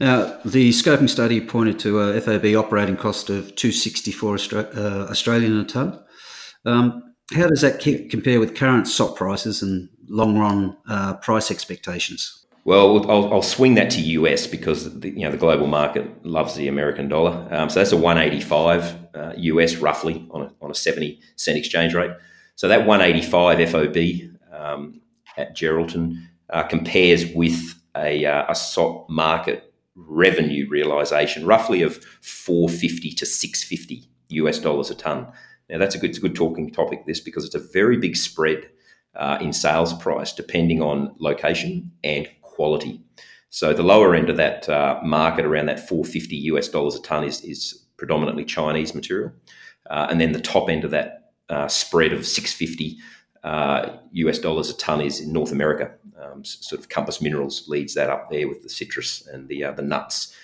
Now, 0.00 0.38
the 0.44 0.70
scoping 0.70 1.08
study 1.08 1.40
pointed 1.40 1.78
to 1.80 2.00
a 2.00 2.20
FOB 2.20 2.56
operating 2.56 2.96
cost 2.96 3.30
of 3.30 3.54
264 3.54 4.34
Austra- 4.34 4.76
uh, 4.76 5.10
Australian 5.10 5.58
a 5.60 5.64
tonne. 5.64 6.00
Um, 6.66 7.13
how 7.32 7.46
does 7.46 7.62
that 7.62 7.80
compare 8.10 8.38
with 8.40 8.54
current 8.54 8.86
SOP 8.86 9.16
prices 9.16 9.62
and 9.62 9.88
long 10.08 10.38
run 10.38 10.76
uh, 10.88 11.14
price 11.14 11.50
expectations? 11.50 12.44
Well, 12.64 13.10
I'll, 13.10 13.34
I'll, 13.34 13.42
swing 13.42 13.74
that 13.74 13.90
to 13.90 14.00
US 14.00 14.46
because 14.46 14.98
the, 15.00 15.10
you 15.10 15.20
know 15.20 15.30
the 15.30 15.36
global 15.36 15.66
market 15.66 16.24
loves 16.24 16.54
the 16.54 16.68
American 16.68 17.08
dollar. 17.08 17.46
Um, 17.50 17.68
so 17.68 17.80
that's 17.80 17.92
a 17.92 17.96
185 17.96 18.96
uh, 19.14 19.32
US 19.36 19.76
roughly 19.76 20.26
on 20.30 20.42
a, 20.42 20.52
on 20.62 20.70
a 20.70 20.74
70 20.74 21.20
cent 21.36 21.58
exchange 21.58 21.94
rate. 21.94 22.12
So 22.56 22.68
that 22.68 22.86
185 22.86 23.70
FOB 23.70 24.30
um, 24.52 25.00
at 25.36 25.54
Geraldton 25.54 26.26
uh, 26.50 26.62
compares 26.62 27.26
with 27.34 27.82
a, 27.96 28.24
uh, 28.24 28.46
a 28.48 28.54
SOP 28.54 29.10
market 29.10 29.74
revenue 29.94 30.66
realization 30.68 31.46
roughly 31.46 31.82
of 31.82 32.02
450 32.22 33.12
to 33.12 33.26
650 33.26 34.08
US 34.28 34.58
dollars 34.58 34.90
a 34.90 34.94
ton. 34.94 35.26
Now, 35.68 35.78
that's 35.78 35.94
a 35.94 35.98
good, 35.98 36.16
a 36.16 36.20
good 36.20 36.34
talking 36.34 36.70
topic, 36.70 37.06
this, 37.06 37.20
because 37.20 37.44
it's 37.44 37.54
a 37.54 37.58
very 37.72 37.96
big 37.96 38.16
spread 38.16 38.68
uh, 39.16 39.38
in 39.40 39.52
sales 39.52 39.94
price 39.94 40.32
depending 40.32 40.82
on 40.82 41.14
location 41.18 41.90
and 42.02 42.28
quality. 42.42 43.00
So 43.50 43.72
the 43.72 43.82
lower 43.82 44.14
end 44.14 44.30
of 44.30 44.36
that 44.36 44.68
uh, 44.68 45.00
market, 45.04 45.44
around 45.44 45.66
that 45.66 45.88
450 45.88 46.36
US 46.36 46.68
dollars 46.68 46.96
a 46.96 47.02
ton, 47.02 47.24
is, 47.24 47.40
is 47.42 47.84
predominantly 47.96 48.44
Chinese 48.44 48.94
material. 48.94 49.32
Uh, 49.88 50.08
and 50.10 50.20
then 50.20 50.32
the 50.32 50.40
top 50.40 50.68
end 50.68 50.84
of 50.84 50.90
that 50.90 51.30
uh, 51.48 51.68
spread 51.68 52.12
of 52.12 52.26
650 52.26 52.98
US 53.44 54.38
uh, 54.38 54.42
dollars 54.42 54.70
a 54.70 54.76
ton 54.76 55.00
is 55.00 55.20
in 55.20 55.32
North 55.32 55.52
America. 55.52 55.92
Um, 56.20 56.44
sort 56.44 56.80
of 56.80 56.88
Compass 56.88 57.20
Minerals 57.20 57.68
leads 57.68 57.94
that 57.94 58.10
up 58.10 58.30
there 58.30 58.48
with 58.48 58.62
the 58.62 58.68
citrus 58.68 59.26
and 59.26 59.48
the, 59.48 59.64
uh, 59.64 59.72
the 59.72 59.82
nuts 59.82 60.34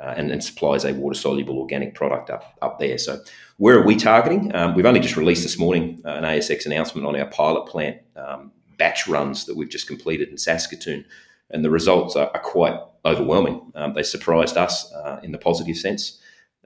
uh, 0.00 0.14
and, 0.16 0.30
and, 0.30 0.42
supplies 0.42 0.84
a 0.84 0.94
water 0.94 1.14
soluble 1.14 1.58
organic 1.58 1.94
product 1.94 2.30
up, 2.30 2.56
up 2.62 2.78
there. 2.78 2.96
So, 2.96 3.20
where 3.58 3.78
are 3.78 3.84
we 3.84 3.96
targeting? 3.96 4.54
Um, 4.54 4.74
we've 4.74 4.86
only 4.86 5.00
just 5.00 5.16
released 5.16 5.42
this 5.42 5.58
morning 5.58 6.00
uh, 6.04 6.10
an 6.10 6.24
ASX 6.24 6.64
announcement 6.64 7.06
on 7.06 7.14
our 7.16 7.26
pilot 7.26 7.66
plant 7.66 7.98
um, 8.16 8.52
batch 8.78 9.06
runs 9.06 9.44
that 9.44 9.56
we've 9.56 9.68
just 9.68 9.86
completed 9.86 10.28
in 10.30 10.38
Saskatoon, 10.38 11.04
and 11.50 11.64
the 11.64 11.70
results 11.70 12.16
are, 12.16 12.30
are 12.32 12.40
quite 12.40 12.78
overwhelming. 13.04 13.72
Um, 13.74 13.92
they 13.94 14.02
surprised 14.02 14.56
us 14.56 14.90
uh, 14.92 15.20
in 15.22 15.32
the 15.32 15.38
positive 15.38 15.76
sense. 15.76 16.18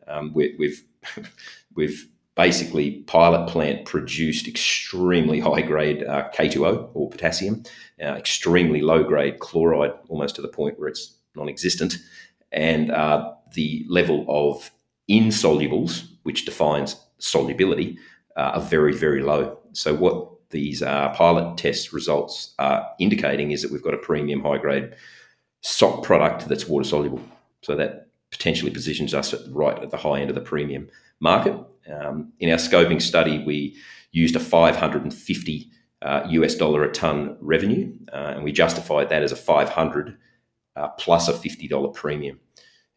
Um, 0.06 0.32
we, 0.34 0.54
we've 0.58 0.84
we've 1.74 2.08
basically 2.36 3.02
pilot 3.02 3.48
plant 3.48 3.84
produced 3.84 4.48
extremely 4.48 5.40
high 5.40 5.62
grade 5.62 6.02
uh, 6.04 6.28
K2O 6.34 6.90
or 6.94 7.08
potassium, 7.08 7.62
uh, 8.02 8.14
extremely 8.14 8.80
low 8.80 9.04
grade 9.04 9.38
chloride, 9.38 9.92
almost 10.08 10.36
to 10.36 10.42
the 10.42 10.48
point 10.48 10.78
where 10.78 10.88
it's 10.88 11.16
non-existent, 11.36 11.98
and 12.54 12.90
uh, 12.90 13.32
the 13.52 13.84
level 13.88 14.24
of 14.28 14.70
insolubles, 15.10 16.06
which 16.22 16.46
defines 16.46 16.96
solubility, 17.18 17.98
uh, 18.36 18.52
are 18.54 18.60
very, 18.60 18.94
very 18.94 19.22
low. 19.22 19.58
So, 19.72 19.94
what 19.94 20.30
these 20.50 20.82
uh, 20.82 21.10
pilot 21.10 21.58
test 21.58 21.92
results 21.92 22.54
are 22.58 22.88
indicating 22.98 23.50
is 23.50 23.60
that 23.62 23.72
we've 23.72 23.82
got 23.82 23.92
a 23.92 23.98
premium 23.98 24.42
high 24.42 24.58
grade 24.58 24.94
sock 25.60 26.02
product 26.02 26.48
that's 26.48 26.66
water 26.66 26.88
soluble. 26.88 27.20
So, 27.62 27.74
that 27.76 28.08
potentially 28.30 28.70
positions 28.70 29.12
us 29.12 29.34
at 29.34 29.40
right 29.50 29.78
at 29.82 29.90
the 29.90 29.96
high 29.96 30.20
end 30.20 30.30
of 30.30 30.34
the 30.34 30.40
premium 30.40 30.88
market. 31.20 31.54
Um, 31.92 32.32
in 32.40 32.50
our 32.50 32.56
scoping 32.56 33.02
study, 33.02 33.42
we 33.44 33.76
used 34.12 34.36
a 34.36 34.40
550 34.40 35.70
uh, 36.02 36.22
US 36.28 36.54
dollar 36.54 36.84
a 36.84 36.92
ton 36.92 37.36
revenue, 37.40 37.92
uh, 38.12 38.34
and 38.34 38.44
we 38.44 38.52
justified 38.52 39.08
that 39.08 39.22
as 39.22 39.32
a 39.32 39.36
500 39.36 40.16
uh, 40.76 40.88
plus 40.98 41.28
a 41.28 41.32
$50 41.32 41.94
premium. 41.94 42.38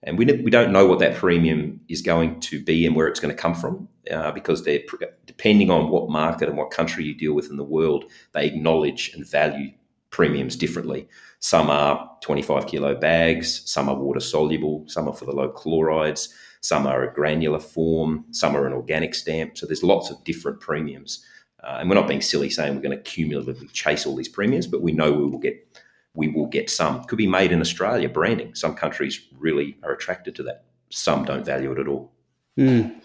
And 0.07 0.17
we, 0.17 0.23
we 0.25 0.49
don't 0.49 0.71
know 0.71 0.85
what 0.85 0.99
that 0.99 1.15
premium 1.15 1.81
is 1.89 2.01
going 2.01 2.39
to 2.39 2.63
be 2.63 2.85
and 2.85 2.95
where 2.95 3.07
it's 3.07 3.19
going 3.19 3.35
to 3.35 3.39
come 3.39 3.53
from 3.53 3.89
uh, 4.09 4.31
because 4.31 4.63
they're 4.63 4.79
depending 5.25 5.69
on 5.69 5.89
what 5.89 6.09
market 6.09 6.47
and 6.47 6.57
what 6.57 6.71
country 6.71 7.03
you 7.03 7.13
deal 7.13 7.33
with 7.33 7.49
in 7.49 7.57
the 7.57 7.63
world, 7.63 8.05
they 8.31 8.45
acknowledge 8.45 9.11
and 9.13 9.29
value 9.29 9.69
premiums 10.09 10.55
differently. 10.55 11.09
Some 11.39 11.69
are 11.69 12.09
25 12.21 12.67
kilo 12.67 12.95
bags, 12.95 13.69
some 13.69 13.89
are 13.89 13.95
water 13.95 14.21
soluble, 14.21 14.85
some 14.87 15.09
are 15.09 15.13
for 15.13 15.25
the 15.25 15.33
low 15.33 15.49
chlorides, 15.49 16.33
some 16.61 16.87
are 16.87 17.03
a 17.03 17.13
granular 17.13 17.59
form, 17.59 18.23
some 18.31 18.55
are 18.55 18.65
an 18.65 18.71
organic 18.71 19.13
stamp. 19.13 19.57
So 19.57 19.65
there's 19.65 19.83
lots 19.83 20.09
of 20.09 20.23
different 20.23 20.61
premiums. 20.61 21.21
Uh, 21.61 21.79
and 21.81 21.89
we're 21.89 21.95
not 21.95 22.07
being 22.07 22.21
silly 22.21 22.49
saying 22.49 22.75
we're 22.75 22.81
going 22.81 22.97
to 22.97 23.03
cumulatively 23.03 23.67
chase 23.73 24.05
all 24.05 24.15
these 24.15 24.29
premiums, 24.29 24.67
but 24.67 24.81
we 24.81 24.93
know 24.93 25.11
we 25.11 25.25
will 25.25 25.37
get 25.37 25.81
we 26.17 26.27
will 26.27 26.47
get 26.47 26.69
some. 26.69 27.03
Could 27.05 27.19
be 27.19 27.27
made 27.27 27.51
in 27.51 27.61
Australia, 27.61 28.09
branding. 28.09 28.55
Some 28.55 28.75
countries 28.75 29.21
really 29.37 29.77
are 29.83 29.93
attracted 29.93 30.35
to 30.35 30.43
that. 30.43 30.65
Some 30.89 31.23
don't 31.23 31.45
value 31.45 31.71
it 31.71 31.79
at 31.79 31.87
all. 31.87 32.11
Mm. 32.57 32.99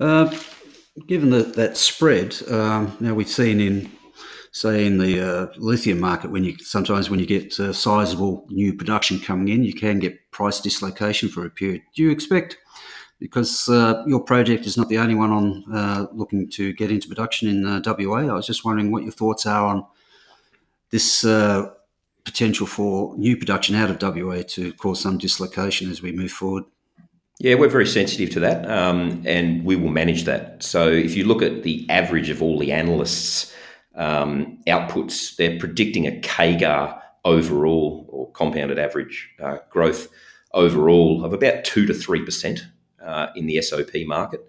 Uh, 0.00 0.36
given 1.06 1.30
the, 1.30 1.44
that 1.44 1.76
spread, 1.76 2.36
um, 2.50 2.96
now 2.98 3.14
we've 3.14 3.28
seen 3.28 3.60
in, 3.60 3.88
say, 4.50 4.84
in 4.84 4.98
the 4.98 5.20
uh, 5.20 5.46
lithium 5.58 6.00
market, 6.00 6.32
when 6.32 6.42
you 6.42 6.56
sometimes 6.58 7.08
when 7.08 7.20
you 7.20 7.26
get 7.26 7.58
uh, 7.60 7.72
sizable 7.72 8.46
new 8.50 8.74
production 8.74 9.20
coming 9.20 9.48
in, 9.48 9.62
you 9.62 9.72
can 9.72 10.00
get 10.00 10.30
price 10.32 10.60
dislocation 10.60 11.28
for 11.28 11.46
a 11.46 11.50
period. 11.50 11.82
Do 11.94 12.02
you 12.02 12.10
expect? 12.10 12.58
Because 13.20 13.68
uh, 13.68 14.02
your 14.06 14.20
project 14.20 14.66
is 14.66 14.76
not 14.76 14.88
the 14.88 14.98
only 14.98 15.14
one 15.14 15.30
on 15.30 15.64
uh, 15.72 16.06
looking 16.12 16.50
to 16.50 16.72
get 16.72 16.90
into 16.90 17.08
production 17.08 17.48
in 17.48 17.64
uh, 17.64 17.80
WA. 17.86 18.26
I 18.26 18.32
was 18.32 18.46
just 18.46 18.64
wondering 18.64 18.90
what 18.90 19.04
your 19.04 19.12
thoughts 19.12 19.46
are 19.46 19.66
on 19.66 19.86
this 20.90 21.24
potential 22.26 22.66
for 22.66 23.16
new 23.16 23.36
production 23.36 23.74
out 23.74 23.88
of 23.88 24.02
WA 24.02 24.42
to 24.48 24.72
cause 24.74 25.00
some 25.00 25.16
dislocation 25.16 25.90
as 25.90 26.02
we 26.02 26.12
move 26.12 26.32
forward? 26.32 26.64
Yeah, 27.38 27.54
we're 27.54 27.68
very 27.68 27.86
sensitive 27.86 28.30
to 28.30 28.40
that, 28.40 28.68
um, 28.68 29.22
and 29.24 29.64
we 29.64 29.76
will 29.76 29.90
manage 29.90 30.24
that. 30.24 30.62
So, 30.62 30.88
if 30.88 31.14
you 31.14 31.24
look 31.24 31.42
at 31.42 31.62
the 31.62 31.86
average 31.88 32.30
of 32.30 32.42
all 32.42 32.58
the 32.58 32.72
analysts' 32.72 33.54
um, 33.94 34.58
outputs, 34.66 35.36
they're 35.36 35.58
predicting 35.58 36.06
a 36.06 36.12
CAGR 36.20 36.98
overall 37.24 38.06
or 38.08 38.30
compounded 38.32 38.78
average 38.78 39.28
uh, 39.42 39.58
growth 39.70 40.08
overall 40.54 41.24
of 41.24 41.32
about 41.34 41.64
two 41.64 41.84
to 41.86 41.92
three 41.92 42.24
percent 42.24 42.66
uh, 43.02 43.28
in 43.36 43.46
the 43.46 43.60
SOP 43.60 43.90
market. 44.06 44.40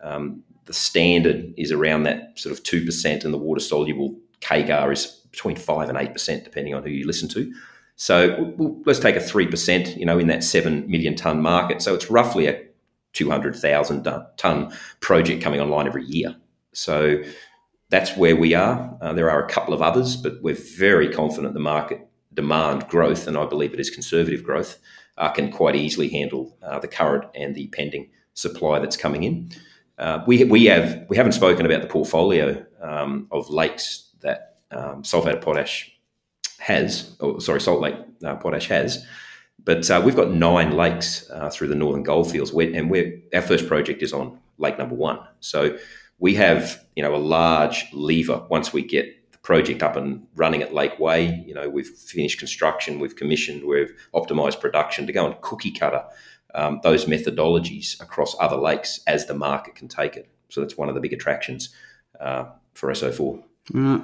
Um, 0.00 0.42
the 0.64 0.72
standard 0.72 1.54
is 1.56 1.70
around 1.70 2.02
that 2.04 2.38
sort 2.38 2.52
of 2.52 2.64
two 2.64 2.84
percent, 2.84 3.24
and 3.24 3.32
the 3.32 3.38
water 3.38 3.60
soluble 3.60 4.18
CAGR 4.40 4.92
is 4.92 5.21
between 5.32 5.56
five 5.56 5.88
and 5.88 5.98
eight 5.98 6.12
percent, 6.12 6.44
depending 6.44 6.74
on 6.74 6.84
who 6.84 6.90
you 6.90 7.06
listen 7.06 7.28
to. 7.30 7.52
So 7.96 8.54
let's 8.86 9.00
take 9.00 9.16
a 9.16 9.20
three 9.20 9.46
percent, 9.46 9.96
you 9.96 10.06
know, 10.06 10.18
in 10.18 10.28
that 10.28 10.44
seven 10.44 10.88
million 10.88 11.16
ton 11.16 11.42
market. 11.42 11.82
So 11.82 11.94
it's 11.94 12.10
roughly 12.10 12.46
a 12.46 12.62
two 13.12 13.30
hundred 13.30 13.56
thousand 13.56 14.06
ton 14.36 14.72
project 15.00 15.42
coming 15.42 15.60
online 15.60 15.86
every 15.86 16.04
year. 16.04 16.36
So 16.72 17.22
that's 17.90 18.16
where 18.16 18.36
we 18.36 18.54
are. 18.54 18.96
Uh, 19.02 19.12
there 19.12 19.30
are 19.30 19.44
a 19.44 19.48
couple 19.48 19.74
of 19.74 19.82
others, 19.82 20.16
but 20.16 20.42
we're 20.42 20.54
very 20.54 21.12
confident 21.12 21.52
the 21.52 21.60
market 21.60 22.00
demand 22.32 22.88
growth, 22.88 23.26
and 23.26 23.36
I 23.36 23.44
believe 23.44 23.74
it 23.74 23.80
is 23.80 23.90
conservative 23.90 24.42
growth, 24.42 24.78
uh, 25.18 25.30
can 25.30 25.52
quite 25.52 25.76
easily 25.76 26.08
handle 26.08 26.56
uh, 26.62 26.78
the 26.78 26.88
current 26.88 27.24
and 27.34 27.54
the 27.54 27.66
pending 27.68 28.08
supply 28.32 28.78
that's 28.78 28.96
coming 28.96 29.24
in. 29.24 29.50
Uh, 29.98 30.24
we, 30.26 30.44
we 30.44 30.64
have 30.64 31.04
we 31.10 31.16
haven't 31.18 31.32
spoken 31.32 31.66
about 31.66 31.82
the 31.82 31.88
portfolio 31.88 32.64
um, 32.80 33.28
of 33.30 33.50
lakes 33.50 34.08
that 34.22 34.51
um, 34.72 35.02
sulfate 35.02 35.40
potash 35.40 35.90
has, 36.58 37.16
or 37.20 37.40
sorry, 37.40 37.60
Salt 37.60 37.80
Lake 37.80 37.96
uh, 38.24 38.36
Potash 38.36 38.68
has. 38.68 39.04
But 39.64 39.88
uh, 39.90 40.02
we've 40.04 40.16
got 40.16 40.32
nine 40.32 40.76
lakes 40.76 41.30
uh, 41.30 41.50
through 41.50 41.68
the 41.68 41.74
northern 41.74 42.02
goldfields, 42.02 42.50
and 42.50 42.90
we're, 42.90 43.20
our 43.34 43.42
first 43.42 43.68
project 43.68 44.02
is 44.02 44.12
on 44.12 44.38
lake 44.58 44.78
number 44.78 44.94
one. 44.94 45.20
So 45.40 45.78
we 46.18 46.34
have, 46.34 46.84
you 46.96 47.02
know, 47.02 47.14
a 47.14 47.16
large 47.16 47.86
lever 47.92 48.44
once 48.48 48.72
we 48.72 48.82
get 48.82 49.32
the 49.32 49.38
project 49.38 49.82
up 49.82 49.96
and 49.96 50.26
running 50.34 50.62
at 50.62 50.74
Lake 50.74 50.98
Way. 50.98 51.44
You 51.46 51.54
know, 51.54 51.68
we've 51.68 51.86
finished 51.86 52.38
construction, 52.38 52.98
we've 52.98 53.14
commissioned, 53.14 53.64
we've 53.64 53.94
optimized 54.14 54.60
production 54.60 55.06
to 55.06 55.12
go 55.12 55.26
and 55.26 55.40
cookie 55.42 55.72
cutter 55.72 56.04
um, 56.54 56.80
those 56.82 57.06
methodologies 57.06 58.00
across 58.00 58.36
other 58.38 58.56
lakes 58.56 59.00
as 59.06 59.26
the 59.26 59.34
market 59.34 59.74
can 59.74 59.88
take 59.88 60.16
it. 60.16 60.28
So 60.48 60.60
that's 60.60 60.76
one 60.76 60.88
of 60.88 60.94
the 60.94 61.00
big 61.00 61.12
attractions 61.12 61.70
uh, 62.20 62.46
for 62.74 62.90
SO4. 62.90 63.42
Right. 63.72 64.02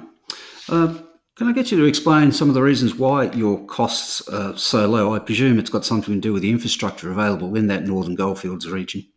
Uh, 0.69 0.93
can 1.35 1.47
I 1.47 1.51
get 1.53 1.71
you 1.71 1.77
to 1.77 1.85
explain 1.85 2.31
some 2.31 2.49
of 2.49 2.53
the 2.53 2.61
reasons 2.61 2.95
why 2.95 3.31
your 3.31 3.65
costs 3.65 4.27
are 4.27 4.55
so 4.57 4.87
low? 4.87 5.15
I 5.15 5.19
presume 5.19 5.57
it's 5.57 5.69
got 5.69 5.85
something 5.85 6.13
to 6.13 6.19
do 6.19 6.33
with 6.33 6.43
the 6.43 6.51
infrastructure 6.51 7.11
available 7.11 7.55
in 7.55 7.67
that 7.67 7.83
northern 7.83 8.15
goldfields 8.15 8.67
region. 8.67 9.07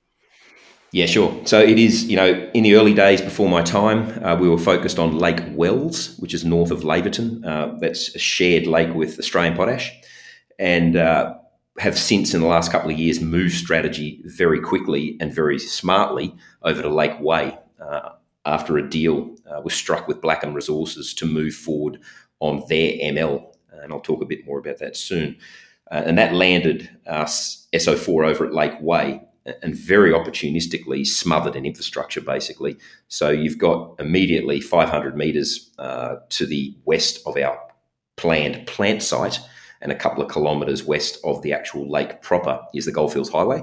Yeah, 0.92 1.06
sure. 1.06 1.34
So 1.46 1.58
it 1.60 1.78
is, 1.78 2.04
you 2.04 2.16
know, 2.16 2.50
in 2.54 2.64
the 2.64 2.76
early 2.76 2.94
days 2.94 3.20
before 3.20 3.48
my 3.48 3.62
time, 3.62 4.22
uh, 4.24 4.36
we 4.36 4.48
were 4.48 4.58
focused 4.58 4.98
on 4.98 5.18
Lake 5.18 5.40
Wells, 5.52 6.16
which 6.18 6.32
is 6.32 6.44
north 6.44 6.70
of 6.70 6.80
Laverton. 6.84 7.44
Uh, 7.44 7.78
that's 7.80 8.14
a 8.14 8.18
shared 8.18 8.66
lake 8.66 8.94
with 8.94 9.18
Australian 9.18 9.56
Potash. 9.56 9.90
And 10.58 10.96
uh, 10.96 11.34
have 11.78 11.98
since, 11.98 12.34
in 12.34 12.40
the 12.40 12.46
last 12.46 12.70
couple 12.70 12.90
of 12.90 12.98
years, 12.98 13.20
moved 13.20 13.54
strategy 13.54 14.22
very 14.24 14.60
quickly 14.60 15.16
and 15.20 15.32
very 15.32 15.58
smartly 15.58 16.34
over 16.62 16.82
to 16.82 16.88
Lake 16.88 17.18
Way 17.20 17.58
uh, 17.80 18.10
after 18.44 18.76
a 18.76 18.88
deal 18.88 19.34
uh, 19.46 19.60
was 19.60 19.74
struck 19.74 20.08
with 20.08 20.20
Blackham 20.20 20.54
Resources 20.54 21.14
to 21.14 21.26
move 21.26 21.54
forward 21.54 22.00
on 22.40 22.64
their 22.68 22.92
ML. 22.92 23.44
And 23.70 23.92
I'll 23.92 24.00
talk 24.00 24.22
a 24.22 24.26
bit 24.26 24.46
more 24.46 24.58
about 24.58 24.78
that 24.78 24.96
soon. 24.96 25.36
Uh, 25.90 26.02
and 26.06 26.18
that 26.18 26.34
landed 26.34 26.90
us 27.06 27.68
SO4 27.72 28.26
over 28.26 28.46
at 28.46 28.54
Lake 28.54 28.80
Way 28.80 29.22
and 29.62 29.74
very 29.74 30.12
opportunistically 30.12 31.06
smothered 31.06 31.56
in 31.56 31.66
infrastructure, 31.66 32.20
basically. 32.20 32.76
So 33.08 33.30
you've 33.30 33.58
got 33.58 33.96
immediately 33.98 34.60
500 34.60 35.16
metres 35.16 35.70
uh, 35.78 36.16
to 36.30 36.46
the 36.46 36.76
west 36.84 37.20
of 37.26 37.36
our 37.36 37.58
planned 38.16 38.66
plant 38.66 39.02
site 39.02 39.40
and 39.80 39.90
a 39.90 39.96
couple 39.96 40.22
of 40.22 40.32
kilometres 40.32 40.84
west 40.84 41.18
of 41.24 41.42
the 41.42 41.52
actual 41.52 41.90
lake 41.90 42.22
proper 42.22 42.60
is 42.72 42.86
the 42.86 42.92
Goldfields 42.92 43.30
Highway. 43.30 43.62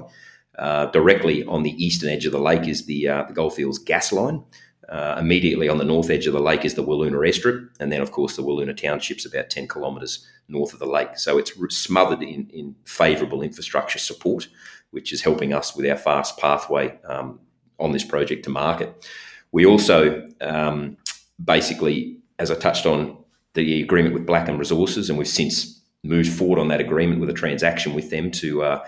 Uh, 0.58 0.86
directly 0.86 1.44
on 1.44 1.62
the 1.62 1.82
eastern 1.82 2.10
edge 2.10 2.26
of 2.26 2.32
the 2.32 2.40
lake 2.40 2.68
is 2.68 2.84
the, 2.84 3.08
uh, 3.08 3.24
the 3.24 3.32
Goldfields 3.32 3.78
gas 3.78 4.12
line. 4.12 4.44
Uh, 4.90 5.16
immediately 5.20 5.68
on 5.68 5.78
the 5.78 5.84
north 5.84 6.10
edge 6.10 6.26
of 6.26 6.32
the 6.32 6.40
lake 6.40 6.64
is 6.64 6.74
the 6.74 6.82
Wiluna 6.82 7.12
airstrip, 7.12 7.68
and 7.78 7.92
then, 7.92 8.00
of 8.00 8.10
course, 8.10 8.34
the 8.34 8.42
Wiluna 8.42 8.76
township's 8.76 9.24
about 9.24 9.48
10 9.48 9.68
kilometres 9.68 10.26
north 10.48 10.72
of 10.72 10.80
the 10.80 10.86
lake. 10.86 11.16
So 11.16 11.38
it's 11.38 11.52
smothered 11.68 12.22
in, 12.22 12.50
in 12.52 12.74
favourable 12.84 13.40
infrastructure 13.40 14.00
support, 14.00 14.48
which 14.90 15.12
is 15.12 15.22
helping 15.22 15.52
us 15.52 15.76
with 15.76 15.88
our 15.88 15.96
fast 15.96 16.38
pathway 16.38 16.98
um, 17.04 17.38
on 17.78 17.92
this 17.92 18.04
project 18.04 18.42
to 18.44 18.50
market. 18.50 19.08
We 19.52 19.64
also 19.64 20.26
um, 20.40 20.96
basically, 21.42 22.18
as 22.40 22.50
I 22.50 22.56
touched 22.56 22.84
on, 22.84 23.16
the 23.54 23.82
agreement 23.82 24.14
with 24.14 24.26
Blackham 24.26 24.58
Resources, 24.58 25.08
and 25.08 25.18
we've 25.18 25.28
since 25.28 25.80
moved 26.02 26.32
forward 26.32 26.58
on 26.58 26.68
that 26.68 26.80
agreement 26.80 27.20
with 27.20 27.30
a 27.30 27.34
transaction 27.34 27.94
with 27.94 28.10
them 28.10 28.30
to 28.30 28.62
uh, 28.62 28.86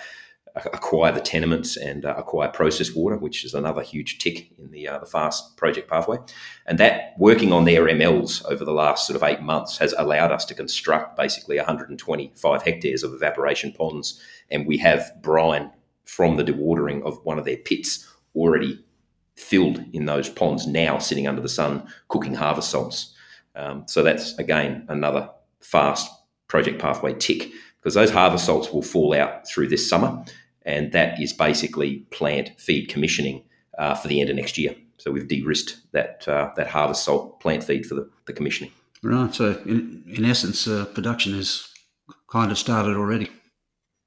acquire 0.55 1.13
the 1.13 1.21
tenements 1.21 1.77
and 1.77 2.05
uh, 2.05 2.15
acquire 2.17 2.49
process 2.49 2.95
water, 2.95 3.17
which 3.17 3.45
is 3.45 3.55
another 3.55 3.83
huge 3.83 4.19
tick 4.19 4.51
in 4.59 4.71
the 4.71 4.87
uh, 4.87 4.99
the 4.99 5.07
fast 5.07 5.57
project 5.57 5.89
pathway. 5.89 6.19
And 6.67 6.79
that 6.79 7.15
working 7.19 7.53
on 7.53 7.65
their 7.65 7.85
MLs 7.85 8.45
over 8.51 8.65
the 8.65 8.73
last 8.73 9.07
sort 9.07 9.17
of 9.17 9.23
eight 9.23 9.41
months 9.41 9.79
has 9.79 9.95
allowed 9.97 10.33
us 10.33 10.45
to 10.47 10.55
construct 10.55 11.17
basically 11.17 11.57
125 11.57 12.63
hectares 12.63 13.03
of 13.03 13.15
evaporation 13.15 13.73
ponds, 13.73 14.21
and 14.51 14.67
we 14.67 14.79
have 14.79 15.11
brine 15.23 15.71
from 16.05 16.37
the 16.37 16.45
dewatering 16.45 17.03
of 17.03 17.25
one 17.25 17.39
of 17.39 17.45
their 17.45 17.57
pits 17.57 18.09
already 18.35 18.85
filled 19.37 19.83
in 19.93 20.07
those 20.07 20.29
ponds 20.29 20.67
now 20.67 20.99
sitting 20.99 21.27
under 21.27 21.41
the 21.41 21.49
sun 21.49 21.87
cooking 22.09 22.35
harvest 22.35 22.71
salts. 22.71 23.15
Um, 23.55 23.85
so 23.87 24.03
that's 24.03 24.37
again 24.39 24.85
another 24.89 25.31
fast 25.61 26.11
project 26.49 26.81
pathway 26.81 27.15
tick 27.15 27.51
because 27.81 27.95
those 27.95 28.11
harvest 28.11 28.45
salts 28.45 28.71
will 28.71 28.83
fall 28.83 29.15
out 29.15 29.47
through 29.49 29.69
this 29.69 29.89
summer 29.89 30.25
and 30.65 30.93
that 30.93 31.21
is 31.21 31.33
basically 31.33 32.07
plant 32.11 32.51
feed 32.59 32.89
commissioning 32.89 33.45
uh, 33.79 33.95
for 33.95 34.09
the 34.09 34.21
end 34.21 34.31
of 34.31 34.37
next 34.37 34.59
year. 34.59 34.75
So 34.99 35.11
we've 35.11 35.27
de-risked 35.27 35.79
that 35.93 36.27
uh, 36.29 36.51
that 36.57 36.69
harvest 36.69 37.05
salt 37.05 37.41
plant 37.41 37.65
feed 37.65 37.87
for 37.87 37.95
the, 37.95 38.09
the 38.27 38.33
commissioning. 38.33 38.73
Right. 39.03 39.35
So 39.35 39.61
in, 39.67 40.05
in 40.07 40.25
essence, 40.25 40.69
uh, 40.69 40.85
production 40.87 41.35
has 41.35 41.69
kind 42.31 42.53
of 42.53 42.59
started 42.59 42.97
already. 42.97 43.31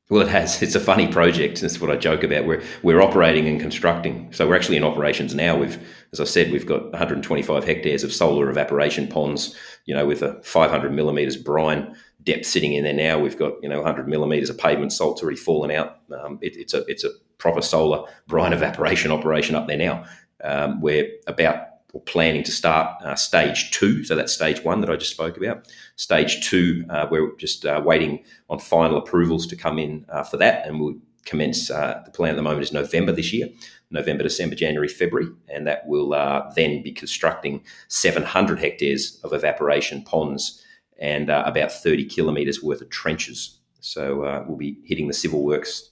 Well, 0.09 0.21
it 0.21 0.27
has. 0.29 0.61
It's 0.61 0.75
a 0.75 0.79
funny 0.79 1.07
project. 1.07 1.61
That's 1.61 1.81
what 1.81 1.89
I 1.89 1.95
joke 1.95 2.23
about. 2.23 2.45
We're 2.45 2.63
we're 2.83 3.01
operating 3.01 3.47
and 3.47 3.59
constructing. 3.59 4.31
So 4.31 4.47
we're 4.47 4.55
actually 4.55 4.77
in 4.77 4.83
operations 4.83 5.33
now. 5.33 5.57
We've, 5.57 5.79
as 6.13 6.19
I 6.19 6.25
said, 6.25 6.51
we've 6.51 6.65
got 6.65 6.91
125 6.91 7.63
hectares 7.63 8.03
of 8.03 8.13
solar 8.13 8.49
evaporation 8.49 9.07
ponds. 9.07 9.55
You 9.85 9.95
know, 9.95 10.05
with 10.05 10.21
a 10.21 10.41
500 10.43 10.93
millimeters 10.93 11.35
brine 11.37 11.95
depth 12.25 12.45
sitting 12.45 12.73
in 12.73 12.83
there 12.83 12.93
now. 12.93 13.19
We've 13.19 13.37
got 13.37 13.53
you 13.61 13.69
know 13.69 13.77
100 13.77 14.07
millimeters 14.07 14.49
of 14.49 14.57
pavement 14.57 14.91
salt's 14.91 15.21
already 15.21 15.37
fallen 15.37 15.71
out. 15.71 15.99
Um, 16.11 16.39
it, 16.41 16.57
it's 16.57 16.73
a 16.73 16.83
it's 16.85 17.03
a 17.03 17.11
proper 17.37 17.61
solar 17.61 18.07
brine 18.27 18.53
evaporation 18.53 19.11
operation 19.11 19.55
up 19.55 19.67
there 19.67 19.77
now. 19.77 20.05
Um, 20.43 20.81
we're 20.81 21.09
about 21.27 21.67
or 21.93 22.01
planning 22.01 22.43
to 22.43 22.51
start 22.51 23.01
uh, 23.03 23.15
stage 23.15 23.71
two. 23.71 24.03
So 24.03 24.15
that's 24.15 24.33
stage 24.33 24.61
one 24.65 24.81
that 24.81 24.89
I 24.89 24.97
just 24.97 25.11
spoke 25.11 25.37
about. 25.37 25.65
Stage 25.95 26.45
two, 26.45 26.83
uh, 26.89 27.07
we're 27.09 27.33
just 27.37 27.65
uh, 27.65 27.81
waiting 27.85 28.21
on 28.49 28.59
final 28.59 28.97
approvals 28.97 29.47
to 29.47 29.55
come 29.55 29.79
in 29.79 30.05
uh, 30.09 30.23
for 30.23 30.35
that, 30.35 30.67
and 30.67 30.81
we'll 30.81 30.97
commence. 31.23 31.71
Uh, 31.71 32.01
the 32.03 32.11
plan 32.11 32.31
at 32.31 32.35
the 32.35 32.41
moment 32.41 32.63
is 32.63 32.73
November 32.73 33.13
this 33.13 33.31
year. 33.31 33.47
November, 33.91 34.23
December, 34.23 34.55
January, 34.55 34.89
February, 34.89 35.29
and 35.47 35.65
that 35.67 35.87
will 35.87 36.13
uh, 36.13 36.51
then 36.55 36.83
be 36.83 36.91
constructing 36.91 37.63
700 37.87 38.59
hectares 38.59 39.17
of 39.23 39.31
evaporation 39.31 40.03
ponds 40.03 40.64
and 40.99 41.29
uh, 41.29 41.43
about 41.45 41.71
30 41.71 42.05
kilometres 42.05 42.63
worth 42.63 42.81
of 42.81 42.89
trenches. 42.89 43.59
So 43.79 44.23
uh, 44.23 44.45
we'll 44.47 44.57
be 44.57 44.77
hitting 44.85 45.07
the 45.07 45.13
civil 45.13 45.43
works, 45.43 45.89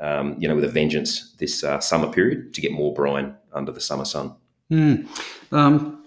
um, 0.00 0.36
you 0.38 0.48
know, 0.48 0.54
with 0.54 0.64
a 0.64 0.68
vengeance 0.68 1.34
this 1.38 1.64
uh, 1.64 1.80
summer 1.80 2.10
period 2.10 2.54
to 2.54 2.60
get 2.60 2.72
more 2.72 2.94
brine 2.94 3.34
under 3.52 3.72
the 3.72 3.80
summer 3.80 4.04
sun. 4.04 4.34
Mm. 4.70 5.06
Um, 5.52 6.04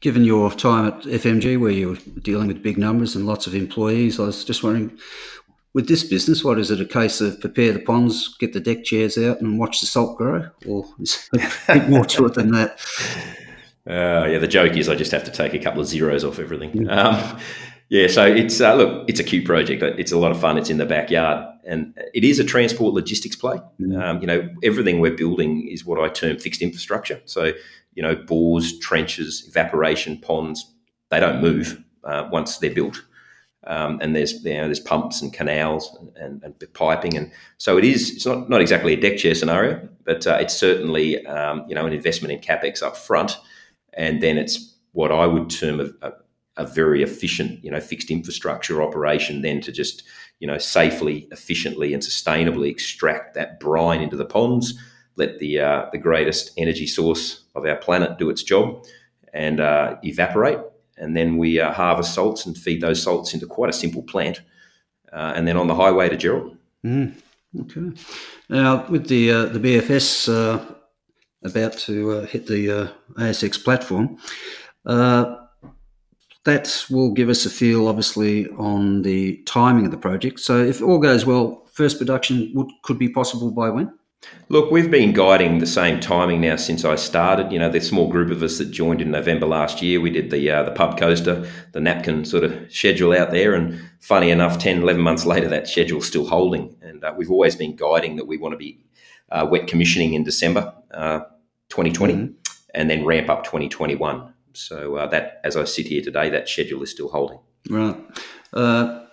given 0.00 0.24
your 0.24 0.50
time 0.50 0.86
at 0.88 1.02
FMG, 1.02 1.58
where 1.58 1.70
you're 1.70 1.96
dealing 2.22 2.48
with 2.48 2.62
big 2.62 2.78
numbers 2.78 3.16
and 3.16 3.26
lots 3.26 3.46
of 3.46 3.54
employees, 3.54 4.20
I 4.20 4.24
was 4.24 4.44
just 4.44 4.62
wondering, 4.62 4.98
with 5.74 5.88
this 5.88 6.04
business, 6.04 6.44
what 6.44 6.58
is 6.58 6.70
it 6.70 6.80
a 6.80 6.84
case 6.84 7.20
of 7.20 7.40
prepare 7.40 7.72
the 7.72 7.78
ponds, 7.78 8.36
get 8.38 8.52
the 8.52 8.60
deck 8.60 8.84
chairs 8.84 9.16
out, 9.16 9.40
and 9.40 9.58
watch 9.58 9.80
the 9.80 9.86
salt 9.86 10.18
grow, 10.18 10.48
or 10.66 10.86
is 11.00 11.28
a 11.32 11.38
bit 11.66 11.88
more 11.88 12.04
to 12.04 12.26
it 12.26 12.34
than 12.34 12.52
that? 12.52 12.78
Uh, 13.88 14.26
yeah, 14.30 14.38
the 14.38 14.46
joke 14.46 14.76
is 14.76 14.88
I 14.88 14.94
just 14.94 15.10
have 15.10 15.24
to 15.24 15.30
take 15.30 15.54
a 15.54 15.58
couple 15.58 15.80
of 15.80 15.88
zeros 15.88 16.24
off 16.24 16.38
everything. 16.38 16.88
Um, 16.88 17.38
yeah, 17.88 18.06
so 18.06 18.24
it's 18.24 18.60
uh, 18.60 18.74
look, 18.74 19.04
it's 19.08 19.20
a 19.20 19.24
cute 19.24 19.44
project. 19.44 19.82
It's 19.82 20.12
a 20.12 20.18
lot 20.18 20.30
of 20.30 20.40
fun. 20.40 20.56
It's 20.56 20.70
in 20.70 20.78
the 20.78 20.86
backyard, 20.86 21.46
and 21.66 21.92
it 22.14 22.24
is 22.24 22.38
a 22.38 22.44
transport 22.44 22.94
logistics 22.94 23.36
play. 23.36 23.58
Mm. 23.80 24.02
Um, 24.02 24.20
you 24.20 24.26
know, 24.26 24.48
everything 24.62 25.00
we're 25.00 25.16
building 25.16 25.68
is 25.68 25.84
what 25.84 26.00
I 26.00 26.08
term 26.08 26.38
fixed 26.38 26.62
infrastructure. 26.62 27.20
So, 27.26 27.52
you 27.94 28.02
know, 28.02 28.14
bores, 28.14 28.78
trenches, 28.78 29.44
evaporation 29.46 30.18
ponds, 30.18 30.72
they 31.10 31.20
don't 31.20 31.42
move 31.42 31.82
uh, 32.04 32.28
once 32.32 32.56
they're 32.58 32.74
built. 32.74 33.02
Um, 33.64 33.98
and 34.00 34.16
there's 34.16 34.42
you 34.44 34.54
know, 34.54 34.64
there's 34.64 34.80
pumps 34.80 35.20
and 35.20 35.32
canals 35.32 35.94
and, 36.00 36.16
and, 36.16 36.42
and, 36.42 36.72
piping, 36.74 37.16
and 37.16 37.30
so 37.58 37.76
it 37.78 37.84
is. 37.84 38.10
It's 38.10 38.26
not 38.26 38.48
not 38.48 38.60
exactly 38.60 38.94
a 38.94 39.00
deck 39.00 39.18
chair 39.18 39.34
scenario, 39.34 39.86
but 40.04 40.26
uh, 40.26 40.38
it's 40.40 40.54
certainly 40.54 41.24
um, 41.26 41.64
you 41.68 41.74
know 41.74 41.84
an 41.84 41.92
investment 41.92 42.32
in 42.32 42.40
capex 42.40 42.82
up 42.82 42.96
front 42.96 43.38
and 43.94 44.22
then 44.22 44.38
it's 44.38 44.74
what 44.92 45.12
I 45.12 45.26
would 45.26 45.50
term 45.50 45.80
a, 45.80 46.06
a, 46.06 46.12
a, 46.58 46.66
very 46.66 47.02
efficient, 47.02 47.62
you 47.64 47.70
know, 47.70 47.80
fixed 47.80 48.10
infrastructure 48.10 48.82
operation. 48.82 49.42
Then 49.42 49.60
to 49.62 49.72
just, 49.72 50.02
you 50.38 50.46
know, 50.46 50.58
safely, 50.58 51.28
efficiently, 51.30 51.94
and 51.94 52.02
sustainably 52.02 52.70
extract 52.70 53.34
that 53.34 53.60
brine 53.60 54.00
into 54.00 54.16
the 54.16 54.24
ponds, 54.24 54.74
let 55.16 55.38
the 55.38 55.60
uh, 55.60 55.86
the 55.92 55.98
greatest 55.98 56.52
energy 56.56 56.86
source 56.86 57.44
of 57.54 57.66
our 57.66 57.76
planet 57.76 58.18
do 58.18 58.30
its 58.30 58.42
job, 58.42 58.84
and 59.32 59.60
uh, 59.60 59.96
evaporate, 60.02 60.58
and 60.96 61.16
then 61.16 61.36
we 61.36 61.60
uh, 61.60 61.72
harvest 61.72 62.14
salts 62.14 62.46
and 62.46 62.56
feed 62.56 62.80
those 62.80 63.02
salts 63.02 63.34
into 63.34 63.46
quite 63.46 63.70
a 63.70 63.74
simple 63.74 64.02
plant, 64.02 64.42
uh, 65.12 65.32
and 65.34 65.46
then 65.46 65.56
on 65.56 65.66
the 65.66 65.74
highway 65.74 66.08
to 66.08 66.16
Gerald. 66.16 66.56
Mm, 66.84 67.14
okay. 67.60 68.00
Now 68.48 68.86
with 68.88 69.08
the 69.08 69.30
uh, 69.30 69.44
the 69.46 69.58
BFS 69.58 70.28
uh, 70.32 70.64
about 71.44 71.72
to 71.78 72.12
uh, 72.12 72.26
hit 72.26 72.46
the 72.46 72.70
uh, 72.70 72.88
ASX 73.14 73.62
platform. 73.62 74.18
Uh, 74.86 75.36
that 76.44 76.84
will 76.90 77.12
give 77.12 77.28
us 77.28 77.46
a 77.46 77.50
feel, 77.50 77.86
obviously, 77.86 78.48
on 78.50 79.02
the 79.02 79.36
timing 79.44 79.84
of 79.84 79.92
the 79.92 79.96
project. 79.96 80.40
So, 80.40 80.58
if 80.58 80.82
all 80.82 80.98
goes 80.98 81.24
well, 81.24 81.68
first 81.72 81.98
production 81.98 82.50
would, 82.54 82.68
could 82.82 82.98
be 82.98 83.08
possible 83.08 83.52
by 83.52 83.70
when? 83.70 83.92
Look, 84.48 84.70
we've 84.70 84.90
been 84.90 85.12
guiding 85.12 85.58
the 85.58 85.66
same 85.66 85.98
timing 85.98 86.40
now 86.40 86.56
since 86.56 86.84
I 86.84 86.94
started. 86.96 87.50
You 87.50 87.58
know, 87.58 87.68
the 87.68 87.80
small 87.80 88.08
group 88.08 88.30
of 88.30 88.42
us 88.42 88.58
that 88.58 88.70
joined 88.70 89.00
in 89.00 89.10
November 89.10 89.46
last 89.46 89.82
year, 89.82 90.00
we 90.00 90.10
did 90.10 90.30
the 90.30 90.50
uh, 90.50 90.62
the 90.62 90.70
pub 90.70 90.98
coaster, 90.98 91.48
the 91.72 91.80
napkin 91.80 92.24
sort 92.24 92.44
of 92.44 92.72
schedule 92.72 93.12
out 93.12 93.30
there. 93.30 93.54
And 93.54 93.80
funny 94.00 94.30
enough, 94.30 94.58
10, 94.58 94.82
11 94.82 95.02
months 95.02 95.26
later, 95.26 95.48
that 95.48 95.68
schedule's 95.68 96.06
still 96.06 96.26
holding. 96.26 96.76
And 96.82 97.02
uh, 97.02 97.14
we've 97.16 97.30
always 97.30 97.56
been 97.56 97.74
guiding 97.74 98.16
that 98.16 98.26
we 98.26 98.36
want 98.36 98.52
to 98.52 98.58
be 98.58 98.78
uh, 99.30 99.46
wet 99.50 99.66
commissioning 99.66 100.14
in 100.14 100.22
December 100.22 100.72
2020 101.72 102.12
uh, 102.12 102.16
mm-hmm. 102.16 102.32
and 102.74 102.90
then 102.90 103.04
ramp 103.04 103.28
up 103.28 103.44
2021. 103.44 104.32
So 104.52 104.96
uh, 104.96 105.06
that, 105.08 105.40
as 105.44 105.56
I 105.56 105.64
sit 105.64 105.86
here 105.86 106.02
today, 106.02 106.28
that 106.30 106.48
schedule 106.48 106.82
is 106.82 106.90
still 106.90 107.08
holding. 107.08 107.38
Right. 107.70 107.96
Uh, 108.52 109.06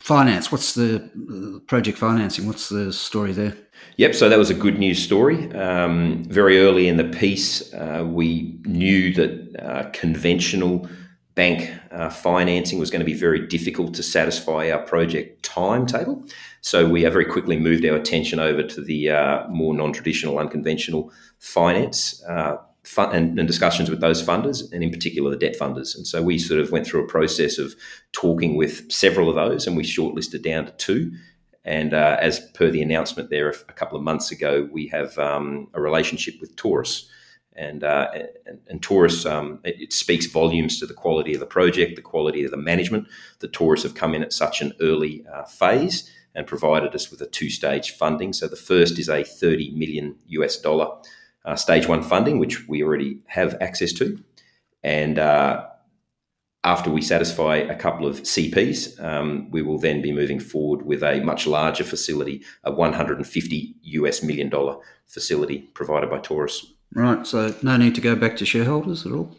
finance. 0.00 0.50
What's 0.50 0.74
the 0.74 1.62
project 1.66 1.98
financing? 1.98 2.46
What's 2.46 2.70
the 2.70 2.92
story 2.92 3.32
there? 3.32 3.54
Yep, 3.96 4.14
so 4.14 4.28
that 4.28 4.38
was 4.38 4.50
a 4.50 4.54
good 4.54 4.78
news 4.78 5.02
story. 5.02 5.52
Um, 5.54 6.24
very 6.24 6.60
early 6.60 6.88
in 6.88 6.96
the 6.96 7.04
piece, 7.04 7.72
uh, 7.74 8.04
we 8.06 8.58
knew 8.64 9.12
that 9.14 9.56
uh, 9.58 9.90
conventional 9.92 10.88
bank 11.34 11.72
uh, 11.90 12.10
financing 12.10 12.78
was 12.78 12.90
going 12.90 13.00
to 13.00 13.06
be 13.06 13.14
very 13.14 13.46
difficult 13.46 13.94
to 13.94 14.02
satisfy 14.02 14.70
our 14.70 14.82
project 14.82 15.42
timetable. 15.42 16.24
So 16.60 16.88
we 16.88 17.02
very 17.04 17.24
quickly 17.24 17.58
moved 17.58 17.84
our 17.84 17.96
attention 17.96 18.38
over 18.38 18.62
to 18.62 18.80
the 18.82 19.10
uh, 19.10 19.48
more 19.48 19.74
non 19.74 19.92
traditional, 19.92 20.38
unconventional 20.38 21.12
finance. 21.38 22.22
Uh, 22.24 22.56
and, 22.96 23.38
and, 23.38 23.46
discussions 23.46 23.90
with 23.90 24.00
those 24.00 24.22
funders, 24.22 24.72
and 24.72 24.82
in 24.82 24.90
particular 24.90 25.30
the 25.30 25.36
debt 25.36 25.54
funders. 25.60 25.94
And 25.94 26.06
so 26.06 26.22
we 26.22 26.38
sort 26.38 26.60
of 26.60 26.72
went 26.72 26.86
through 26.86 27.04
a 27.04 27.06
process 27.06 27.58
of 27.58 27.74
talking 28.12 28.56
with 28.56 28.90
several 28.90 29.28
of 29.28 29.36
those, 29.36 29.66
and 29.66 29.76
we 29.76 29.82
shortlisted 29.82 30.42
down 30.42 30.64
to 30.64 30.72
two. 30.72 31.12
And 31.64 31.92
uh, 31.92 32.16
as 32.20 32.40
per 32.54 32.70
the 32.70 32.82
announcement 32.82 33.28
there 33.28 33.50
a, 33.50 33.72
couple 33.74 33.98
of 33.98 34.02
months 34.02 34.30
ago, 34.30 34.68
we 34.72 34.88
have 34.88 35.18
um, 35.18 35.68
a 35.74 35.80
relationship 35.80 36.34
with 36.40 36.56
Taurus. 36.56 37.08
And, 37.56 37.82
uh, 37.82 38.08
and, 38.46 38.60
and, 38.68 38.82
Taurus, 38.82 39.26
um, 39.26 39.58
it, 39.64 39.80
it, 39.80 39.92
speaks 39.92 40.26
volumes 40.26 40.78
to 40.78 40.86
the 40.86 40.94
quality 40.94 41.34
of 41.34 41.40
the 41.40 41.46
project, 41.46 41.96
the 41.96 42.02
quality 42.02 42.44
of 42.44 42.52
the 42.52 42.56
management. 42.56 43.08
The 43.40 43.48
Taurus 43.48 43.82
have 43.82 43.94
come 43.94 44.14
in 44.14 44.22
at 44.22 44.32
such 44.32 44.62
an 44.62 44.72
early 44.80 45.26
uh, 45.32 45.44
phase 45.44 46.08
and 46.34 46.46
provided 46.46 46.94
us 46.94 47.10
with 47.10 47.20
a 47.20 47.26
two 47.26 47.50
stage 47.50 47.90
funding. 47.90 48.32
So 48.32 48.46
the 48.46 48.56
first 48.56 48.98
is 48.98 49.08
a 49.08 49.24
30 49.24 49.72
million 49.72 50.16
US 50.28 50.56
dollar 50.58 50.96
uh, 51.44 51.56
stage 51.56 51.88
one 51.88 52.02
funding, 52.02 52.38
which 52.38 52.68
we 52.68 52.82
already 52.82 53.20
have 53.26 53.56
access 53.60 53.92
to. 53.94 54.22
And 54.82 55.18
uh, 55.18 55.66
after 56.64 56.90
we 56.90 57.02
satisfy 57.02 57.56
a 57.56 57.74
couple 57.74 58.06
of 58.06 58.22
CPs, 58.22 59.02
um, 59.02 59.50
we 59.50 59.62
will 59.62 59.78
then 59.78 60.02
be 60.02 60.12
moving 60.12 60.38
forward 60.40 60.82
with 60.82 61.02
a 61.02 61.20
much 61.20 61.46
larger 61.46 61.84
facility, 61.84 62.42
a 62.64 62.70
150 62.70 63.76
US 63.82 64.22
million 64.22 64.48
dollar 64.48 64.76
facility 65.06 65.70
provided 65.74 66.10
by 66.10 66.18
Taurus. 66.18 66.74
Right. 66.94 67.26
So 67.26 67.54
no 67.62 67.76
need 67.76 67.94
to 67.94 68.00
go 68.00 68.16
back 68.16 68.36
to 68.38 68.46
shareholders 68.46 69.06
at 69.06 69.12
all. 69.12 69.38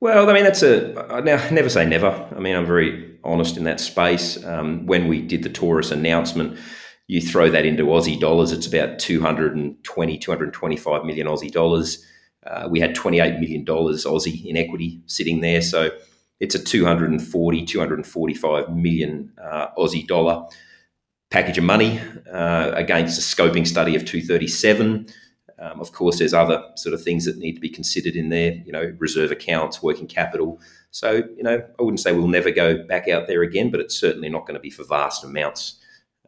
Well, 0.00 0.30
I 0.30 0.32
mean 0.32 0.44
that's 0.44 0.62
a 0.62 0.92
now 1.24 1.48
never 1.50 1.68
say 1.68 1.86
never. 1.86 2.28
I 2.34 2.40
mean 2.40 2.56
I'm 2.56 2.66
very 2.66 3.18
honest 3.22 3.56
in 3.56 3.64
that 3.64 3.80
space. 3.80 4.42
Um, 4.44 4.86
when 4.86 5.08
we 5.08 5.20
did 5.20 5.42
the 5.42 5.50
Taurus 5.50 5.90
announcement, 5.90 6.58
you 7.06 7.20
throw 7.20 7.50
that 7.50 7.66
into 7.66 7.84
Aussie 7.84 8.18
dollars, 8.18 8.52
it's 8.52 8.66
about 8.66 8.98
220, 8.98 10.18
225 10.18 11.04
million 11.04 11.26
Aussie 11.26 11.50
dollars. 11.50 12.04
Uh, 12.46 12.66
we 12.70 12.80
had 12.80 12.94
28 12.94 13.38
million 13.38 13.64
dollars 13.64 14.04
Aussie 14.04 14.46
in 14.46 14.56
equity 14.56 15.02
sitting 15.06 15.40
there, 15.40 15.60
so 15.60 15.90
it's 16.40 16.54
a 16.54 16.64
240, 16.64 17.66
245 17.66 18.70
million 18.70 19.32
uh, 19.42 19.66
Aussie 19.76 20.06
dollar 20.06 20.46
package 21.30 21.58
of 21.58 21.64
money 21.64 22.00
uh, 22.32 22.72
against 22.74 23.18
a 23.18 23.22
scoping 23.22 23.66
study 23.66 23.94
of 23.94 24.04
237. 24.04 25.06
Um, 25.60 25.80
of 25.80 25.92
course, 25.92 26.18
there's 26.18 26.34
other 26.34 26.64
sort 26.76 26.94
of 26.94 27.02
things 27.02 27.26
that 27.26 27.38
need 27.38 27.52
to 27.52 27.60
be 27.60 27.68
considered 27.68 28.16
in 28.16 28.30
there, 28.30 28.52
you 28.64 28.72
know, 28.72 28.94
reserve 28.98 29.30
accounts, 29.30 29.82
working 29.82 30.06
capital. 30.06 30.58
So, 30.90 31.22
you 31.36 31.42
know, 31.42 31.62
I 31.78 31.82
wouldn't 31.82 32.00
say 32.00 32.12
we'll 32.12 32.28
never 32.28 32.50
go 32.50 32.82
back 32.84 33.08
out 33.08 33.26
there 33.26 33.42
again, 33.42 33.70
but 33.70 33.80
it's 33.80 33.98
certainly 33.98 34.30
not 34.30 34.46
going 34.46 34.54
to 34.54 34.60
be 34.60 34.70
for 34.70 34.84
vast 34.84 35.22
amounts 35.22 35.78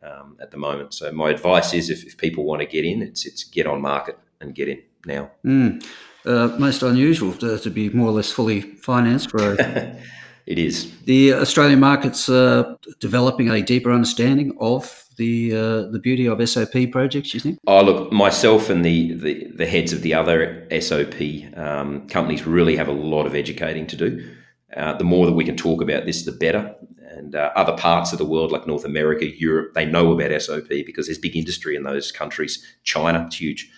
um, 0.02 0.36
at 0.40 0.50
the 0.50 0.58
moment. 0.58 0.92
So, 0.94 1.10
my 1.12 1.30
advice 1.30 1.72
is 1.72 1.88
if, 1.88 2.04
if, 2.04 2.18
people 2.18 2.44
want 2.44 2.60
to 2.60 2.66
get 2.66 2.84
in, 2.84 3.00
it's, 3.00 3.24
it's 3.24 3.42
get 3.44 3.66
on 3.66 3.80
market 3.80 4.18
and 4.40 4.54
get 4.54 4.68
in 4.68 4.82
now. 5.06 5.30
Mm 5.44 5.82
uh, 6.24 6.48
most 6.58 6.82
unusual 6.82 7.32
to, 7.34 7.58
to, 7.58 7.70
be 7.70 7.90
more 7.90 8.08
or 8.08 8.12
less 8.12 8.30
fully 8.30 8.60
financed 8.60 9.30
for. 9.30 9.54
A, 9.54 9.96
it 10.46 10.58
is 10.58 10.92
the 11.02 11.34
Australian 11.34 11.80
market's 11.80 12.28
uh, 12.28 12.74
developing 13.00 13.50
a 13.50 13.62
deeper 13.62 13.92
understanding 13.92 14.56
of 14.60 15.04
the 15.16 15.54
uh, 15.54 15.82
the 15.90 15.98
beauty 15.98 16.26
of 16.26 16.46
SOP 16.48 16.90
projects. 16.90 17.34
You 17.34 17.40
think? 17.40 17.58
Oh, 17.66 17.82
look, 17.82 18.12
myself 18.12 18.70
and 18.70 18.84
the 18.84 19.14
the, 19.14 19.46
the 19.54 19.66
heads 19.66 19.92
of 19.92 20.02
the 20.02 20.14
other 20.14 20.66
SOP 20.80 21.20
um, 21.56 22.06
companies 22.08 22.46
really 22.46 22.76
have 22.76 22.88
a 22.88 22.92
lot 22.92 23.26
of 23.26 23.34
educating 23.34 23.86
to 23.88 23.96
do. 23.96 24.34
Uh, 24.76 24.94
the 24.94 25.04
more 25.04 25.26
that 25.26 25.32
we 25.32 25.44
can 25.44 25.56
talk 25.56 25.82
about 25.82 26.06
this, 26.06 26.24
the 26.24 26.32
better. 26.32 26.74
And 27.10 27.34
uh, 27.34 27.50
other 27.54 27.76
parts 27.76 28.12
of 28.12 28.18
the 28.18 28.24
world, 28.24 28.52
like 28.52 28.66
North 28.66 28.86
America, 28.86 29.26
Europe, 29.26 29.74
they 29.74 29.84
know 29.84 30.12
about 30.12 30.40
SOP 30.40 30.68
because 30.68 31.06
there's 31.06 31.18
big 31.18 31.36
industry 31.36 31.76
in 31.76 31.82
those 31.82 32.10
countries. 32.10 32.64
China, 32.84 33.24
it's 33.26 33.36
huge. 33.36 33.70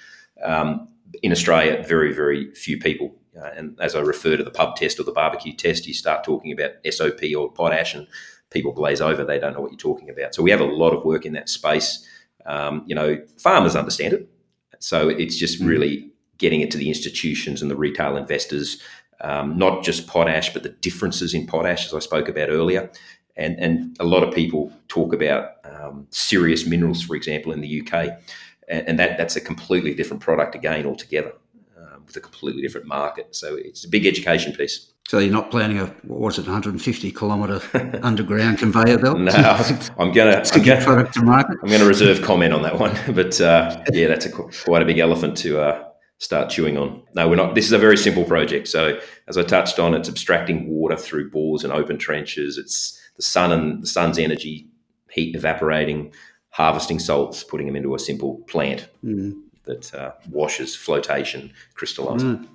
Um, 0.45 0.87
in 1.23 1.33
Australia, 1.33 1.83
very, 1.83 2.13
very 2.13 2.53
few 2.55 2.79
people. 2.79 3.17
Uh, 3.37 3.51
and 3.57 3.79
as 3.81 3.97
I 3.97 4.01
refer 4.01 4.37
to 4.37 4.45
the 4.45 4.51
pub 4.51 4.77
test 4.77 5.01
or 5.01 5.03
the 5.03 5.13
barbecue 5.13 5.55
test, 5.55 5.87
you 5.87 5.95
start 5.95 6.25
talking 6.25 6.53
about 6.53 6.73
SOP 6.89 7.21
or 7.37 7.51
potash, 7.51 7.95
and 7.95 8.07
people 8.55 8.73
glaze 8.73 9.01
over. 9.01 9.25
They 9.25 9.39
don't 9.39 9.53
know 9.53 9.61
what 9.61 9.71
you're 9.71 9.79
talking 9.79 10.09
about. 10.09 10.35
So 10.35 10.43
we 10.43 10.51
have 10.51 10.61
a 10.61 10.65
lot 10.65 10.95
of 10.95 11.05
work 11.05 11.27
in 11.27 11.35
that 11.35 11.51
space. 11.51 12.07
Um, 12.47 12.85
you 12.87 12.95
know, 12.95 13.23
farmers 13.37 13.77
understand 13.77 14.15
it. 14.15 14.29
So 14.79 15.09
it's 15.09 15.37
just 15.37 15.61
mm. 15.61 15.69
really 15.69 16.11
getting 16.39 16.63
it 16.63 16.71
to 16.71 16.79
the 16.79 16.89
institutions 16.89 17.61
and 17.61 17.71
the 17.71 17.77
retail 17.77 18.17
investors, 18.17 18.83
um, 19.21 19.59
not 19.59 19.85
just 19.85 20.07
potash, 20.07 20.53
but 20.53 20.63
the 20.63 20.71
differences 20.71 21.35
in 21.35 21.47
potash, 21.47 21.87
as 21.87 21.95
I 21.95 21.99
spoke 21.99 22.29
about 22.29 22.49
earlier. 22.49 22.91
And, 23.37 23.59
and 23.59 23.97
a 24.01 24.05
lot 24.05 24.23
of 24.23 24.35
people 24.35 24.73
talk 24.89 25.13
about 25.13 25.57
um, 25.65 26.07
Sirius 26.11 26.67
minerals, 26.67 27.03
for 27.03 27.17
example, 27.17 27.53
in 27.53 27.61
the 27.61 27.83
UK 27.83 28.19
and, 28.69 28.89
and 28.89 28.99
that 28.99 29.19
that's 29.19 29.37
a 29.37 29.41
completely 29.41 29.95
different 29.95 30.23
product 30.23 30.55
again 30.55 30.87
altogether 30.87 31.33
um, 31.77 32.05
with 32.07 32.17
a 32.17 32.21
completely 32.21 32.63
different 32.63 32.87
market. 32.87 33.35
So 33.35 33.55
it's 33.55 33.85
a 33.85 33.89
big 33.89 34.07
education 34.07 34.53
piece. 34.53 34.93
So 35.09 35.19
you're 35.19 35.33
not 35.33 35.51
planning 35.51 35.79
a 35.79 35.87
what 36.05 36.21
was 36.21 36.39
it, 36.39 36.47
150 36.47 37.13
kilometre 37.13 37.61
underground 38.03 38.59
conveyor 38.59 38.99
belt? 38.99 39.19
No, 39.19 39.33
I'm 39.99 40.13
gonna 40.13 40.43
to 40.45 40.61
get 40.61 40.83
product 40.83 41.15
to 41.15 41.23
market. 41.23 41.59
I'm 41.63 41.69
going 41.69 41.81
to 41.81 41.87
reserve 41.87 42.23
comment 42.23 42.55
on 42.55 42.63
that 42.63 42.79
one, 42.79 42.97
but 43.15 43.39
uh, 43.41 43.83
yeah, 43.93 44.09
that's 44.09 44.27
a 44.27 44.31
quite 44.31 44.83
a 44.83 44.87
big 44.87 44.99
elephant 44.99 45.37
to 45.39 45.61
uh, 45.61 45.85
start 46.19 46.49
chewing 46.49 46.79
on. 46.79 47.03
No, 47.15 47.29
we're 47.29 47.37
not. 47.37 47.55
This 47.55 47.67
is 47.67 47.73
a 47.73 47.79
very 47.79 47.99
simple 47.99 48.25
project. 48.25 48.67
So 48.69 48.99
as 49.29 49.37
I 49.37 49.43
touched 49.43 49.79
on, 49.79 49.95
it's 49.95 50.09
abstracting 50.09 50.69
water 50.69 50.97
through 50.97 51.31
bores 51.31 51.65
and 51.65 51.73
open 51.73 51.99
trenches. 51.99 52.57
It's 52.57 52.99
the 53.17 53.23
sun 53.23 53.53
and 53.53 53.83
the 53.83 53.87
sun's 53.87 54.19
energy, 54.19 54.69
heat 55.11 55.37
evaporating, 55.37 56.15
harvesting 56.49 56.99
salts, 56.99 57.45
putting 57.45 57.67
them 57.67 57.77
into 57.77 57.95
a 57.95 57.99
simple 57.99 58.39
plant 58.49 58.89
mm. 59.05 59.35
That 59.65 59.95
uh, 59.95 60.13
washes 60.31 60.77
flotation, 60.77 61.53
crystallizing. 61.75 62.39
Right. 62.39 62.49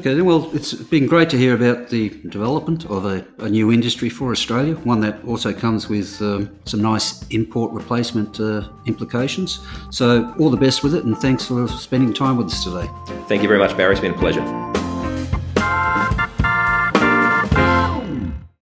Okay, 0.00 0.20
well, 0.20 0.50
it's 0.54 0.74
been 0.74 1.06
great 1.06 1.30
to 1.30 1.38
hear 1.38 1.54
about 1.54 1.90
the 1.90 2.08
development 2.28 2.86
of 2.86 3.04
a, 3.04 3.24
a 3.38 3.48
new 3.48 3.70
industry 3.70 4.08
for 4.08 4.32
Australia, 4.32 4.74
one 4.76 5.00
that 5.00 5.22
also 5.24 5.52
comes 5.52 5.88
with 5.88 6.20
um, 6.20 6.58
some 6.64 6.82
nice 6.82 7.26
import 7.28 7.72
replacement 7.72 8.40
uh, 8.40 8.68
implications. 8.86 9.60
So, 9.90 10.34
all 10.38 10.50
the 10.50 10.56
best 10.56 10.82
with 10.82 10.94
it, 10.94 11.04
and 11.04 11.16
thanks 11.16 11.46
for 11.46 11.68
spending 11.68 12.12
time 12.12 12.36
with 12.36 12.46
us 12.46 12.64
today. 12.64 12.88
Thank 13.28 13.42
you 13.42 13.48
very 13.48 13.60
much, 13.60 13.76
Barry. 13.76 13.92
It's 13.92 14.00
been 14.00 14.14
a 14.14 14.18
pleasure. 14.18 14.85